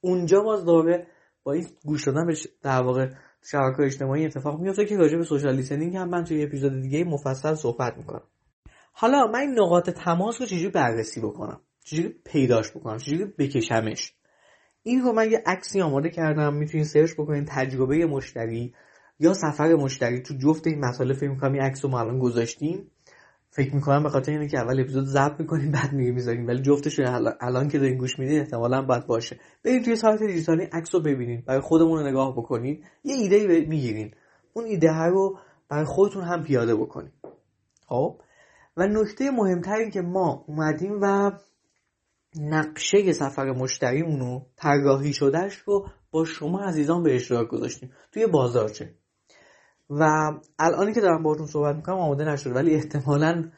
اونجا 0.00 0.40
باز 0.40 0.64
دوره 0.64 1.06
با 1.42 1.52
این 1.52 1.66
گوش 1.84 2.04
دادن 2.04 2.26
به 2.26 2.34
در 2.62 2.82
واقع 2.82 3.08
شبکه 3.42 3.82
اجتماعی 3.82 4.24
اتفاق 4.26 4.60
میفته 4.60 4.84
که 4.84 4.96
راجع 4.96 5.16
به 5.16 5.24
سوشال 5.24 5.54
لیسنینگ 5.54 5.96
هم 5.96 6.08
من 6.08 6.24
توی 6.24 6.42
اپیزود 6.42 6.82
دیگه 6.82 7.04
مفصل 7.04 7.54
صحبت 7.54 7.96
می‌کنم. 7.96 8.22
حالا 8.92 9.26
من 9.26 9.40
این 9.40 9.58
نقاط 9.58 9.90
تماس 9.90 10.40
رو 10.40 10.46
چجوری 10.46 10.68
بررسی 10.68 11.20
بکنم؟ 11.20 11.60
چجوری 11.84 12.08
پیداش 12.24 12.70
بکنم؟ 12.70 12.98
چجوری 12.98 13.24
بکشمش؟ 13.24 14.14
این 14.88 15.02
رو 15.02 15.12
من 15.12 15.30
یه 15.30 15.42
عکسی 15.46 15.80
آماده 15.80 16.10
کردم. 16.10 16.54
می‌تونید 16.54 16.86
سرچ 16.86 17.12
بکنید 17.12 17.48
تجربه 17.48 18.06
مشتری 18.06 18.74
یا 19.20 19.34
سفر 19.34 19.74
مشتری. 19.74 20.22
تو 20.22 20.34
جفت 20.34 20.66
این 20.66 20.80
مسئله 20.80 21.14
فکر 21.14 21.30
می‌کنم 21.30 21.52
این 21.52 21.62
عکس 21.62 21.84
رو 21.84 21.90
ما 21.90 22.00
الان 22.00 22.18
گذاشتیم. 22.18 22.90
فکر 23.50 23.74
می‌کنم 23.74 24.02
به 24.02 24.08
خاطر 24.08 24.32
اینه 24.32 24.48
که 24.48 24.58
اول 24.58 24.80
اپیزود 24.80 25.04
ضبط 25.04 25.40
می‌کنیم 25.40 25.70
بعد 25.70 25.92
میگه 25.92 26.12
می‌ذاریم. 26.12 26.46
ولی 26.46 26.62
جفتش 26.62 27.00
الان 27.40 27.68
که 27.68 27.78
دارین 27.78 27.98
گوش 27.98 28.18
میدین 28.18 28.40
احتمالا 28.40 28.82
باید 28.82 29.06
باشه. 29.06 29.40
برید 29.64 29.84
توی 29.84 29.96
سایت 29.96 30.22
دیجیتالی 30.22 30.64
عکس 30.64 30.94
رو 30.94 31.00
ببینید 31.00 31.44
برای 31.44 31.60
خودمون 31.60 32.06
نگاه 32.06 32.32
بکنید 32.32 32.84
یه 33.04 33.14
ایده 33.14 33.66
می‌گیرین. 33.68 34.14
اون 34.52 34.64
ایده 34.64 35.02
رو 35.04 35.38
برای 35.68 35.84
خودتون 35.84 36.24
هم 36.24 36.42
پیاده 36.42 36.74
بکنید 36.74 37.12
خب؟ 37.86 38.20
و 38.76 38.86
نکته 38.86 39.30
مهمتر 39.30 39.76
این 39.76 39.90
که 39.90 40.00
ما 40.00 40.44
اومدیم 40.48 40.98
و 41.00 41.32
نقشه 42.36 43.12
سفر 43.12 43.52
مشتریمون 43.52 44.20
رو 44.20 44.46
طراحی 44.56 45.12
شدهش 45.12 45.54
رو 45.54 45.86
با 46.10 46.24
شما 46.24 46.60
عزیزان 46.60 47.02
به 47.02 47.14
اشتراک 47.14 47.48
گذاشتیم 47.48 47.92
توی 48.12 48.26
بازارچه. 48.26 48.94
و 49.90 50.32
الانی 50.58 50.92
که 50.92 51.00
دارم 51.00 51.22
باهاتون 51.22 51.46
صحبت 51.46 51.76
می‌کنم 51.76 51.98
آماده 51.98 52.24
نشد 52.24 52.56
ولی 52.56 52.74
احتمالا 52.74 53.50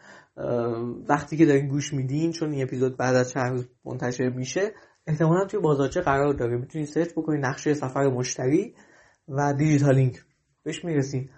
وقتی 1.09 1.37
که 1.37 1.47
دارین 1.47 1.69
گوش 1.69 1.93
میدین 1.93 2.33
چون 2.33 2.53
این 2.53 2.63
اپیزود 2.63 2.97
بعد 2.97 3.15
از 3.15 3.31
چند 3.31 3.53
روز 3.53 3.69
منتشر 3.85 4.29
میشه 4.29 4.73
احتمالا 5.07 5.45
توی 5.45 5.61
بازارچه 5.61 6.01
قرار 6.01 6.35
داره. 6.35 6.57
می‌تونید 6.57 6.89
سرچ 6.89 7.13
بکنید 7.13 7.47
نقشه 7.47 7.75
سفر 7.75 8.09
مشتری 8.09 8.75
و 9.29 9.55
دیجیتالینگ 9.55 10.19
بهش 10.63 10.85
می‌رسین 10.85 11.31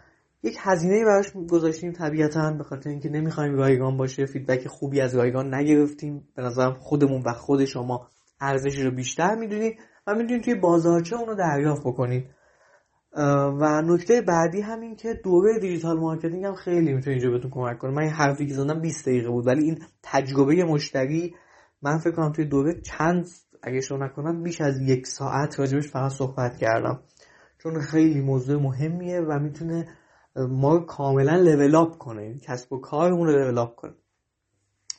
یک 0.42 0.56
هزینه 0.60 1.04
براش 1.04 1.32
گذاشتیم 1.50 1.92
طبیعتا 1.92 2.52
به 2.52 2.64
خاطر 2.64 2.90
اینکه 2.90 3.08
نمی‌خوایم 3.08 3.54
رایگان 3.54 3.96
باشه 3.96 4.26
feedback 4.26 4.68
خوبی 4.68 5.00
از 5.00 5.14
رایگان 5.14 5.54
نگرفتیم. 5.54 6.28
به 6.36 6.42
نظرم 6.42 6.74
خودمون 6.74 7.22
و 7.26 7.32
خود 7.32 7.64
شما 7.64 8.08
ارزشی 8.40 8.82
رو 8.82 8.90
بیشتر 8.90 9.34
می‌دونید 9.34 9.78
و 10.06 10.14
می‌دونید 10.14 10.44
توی 10.44 10.54
بازارچه 10.54 11.16
اونو 11.16 11.34
دریافت 11.34 11.82
بکنید. 11.84 12.24
و 13.60 13.82
نکته 13.82 14.20
بعدی 14.20 14.60
همین 14.60 14.96
که 14.96 15.14
دوره 15.24 15.58
digital 15.58 16.00
marketing 16.00 16.44
هم 16.44 16.54
خیلی 16.54 16.92
می‌تونه 16.92 17.16
اینجا 17.16 17.30
بهتون 17.30 17.50
کمک 17.50 17.78
کنه. 17.78 17.90
من 17.90 18.02
این 18.02 18.10
حرفی 18.10 18.46
که 18.46 18.54
زدم 18.54 18.80
20 18.80 19.08
دقیقه 19.08 19.30
بود 19.30 19.46
ولی 19.46 19.64
این 19.64 19.78
تجربه 20.02 20.64
مشتری 20.64 21.34
من 21.82 21.98
فکر 21.98 22.12
کنم 22.12 22.32
توی 22.32 22.44
دوره 22.44 22.80
چند 22.80 23.26
اگه 23.62 23.80
شما 23.80 24.04
نکنم 24.04 24.42
بیش 24.42 24.60
از 24.60 24.80
یک 24.80 25.06
ساعت 25.06 25.58
راجبش 25.58 25.88
فقط 25.88 26.12
صحبت 26.12 26.56
کردم. 26.56 27.00
چون 27.62 27.80
خیلی 27.80 28.20
موضوع 28.20 28.62
مهمیه 28.62 29.20
و 29.20 29.38
می‌تونه 29.38 29.88
ما 30.36 30.78
کاملا 30.78 31.36
لول 31.36 31.74
اپ 31.74 31.98
کنه. 31.98 32.38
کسب 32.38 32.72
و 32.72 32.80
کارمون 32.80 33.26
رو 33.26 33.32
لول 33.32 33.58
اپ 33.58 33.76
کنه. 33.76 33.94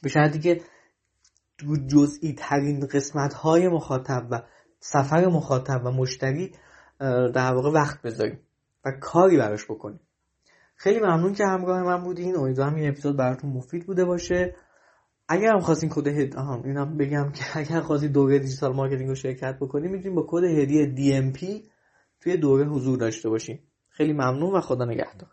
به 0.04 0.10
شرطی 0.10 0.40
که 0.40 0.62
جزئی 1.88 2.34
ترین 2.34 2.86
قسمت 2.86 3.34
های 3.34 3.68
مخاطب 3.68 4.28
و 4.32 4.42
سفر 4.80 5.26
مخاطب 5.26 5.82
و 5.86 5.92
مشتری 5.92 6.52
در 7.34 7.54
واقع 7.54 7.72
وقت 7.72 8.02
بذاریم 8.02 8.40
و 8.86 8.92
کاری 9.02 9.38
براش 9.38 9.66
بکنیم. 9.66 10.00
خیلی 10.76 11.00
ممنون 11.00 11.34
که 11.34 11.46
همراه 11.46 11.84
من 11.84 12.04
بودین. 12.04 12.38
امیدوارم 12.38 12.76
این 12.76 12.90
اپیزود 12.90 13.18
براتون 13.18 13.50
مفید 13.50 13.86
بوده 13.86 14.06
باشه. 14.06 14.56
اگر 15.28 15.54
هم 15.54 15.60
خواستین 15.60 15.90
کد 15.90 16.08
هد 16.08 16.38
اینم 16.38 16.98
بگم 16.98 17.32
که 17.32 17.44
اگر 17.60 17.82
خواستین 17.82 18.12
دوره 18.12 18.40
digital 18.40 18.76
marketing 18.76 19.10
رو 19.10 19.16
شرکت 19.16 19.58
بکنید 19.60 19.92
می‌تونید 19.92 20.16
با 20.16 20.26
کد 20.28 20.44
هدیه 20.44 20.96
DMP 20.96 21.70
توی 22.20 22.38
دوره 22.38 22.66
حضور 22.66 22.98
داشته 22.98 23.30
باشین. 23.30 23.60
خیلی 23.94 24.14
ممنون 24.14 24.54
و 24.54 24.62
خدا 24.62 24.86
نگهدار. 24.86 25.33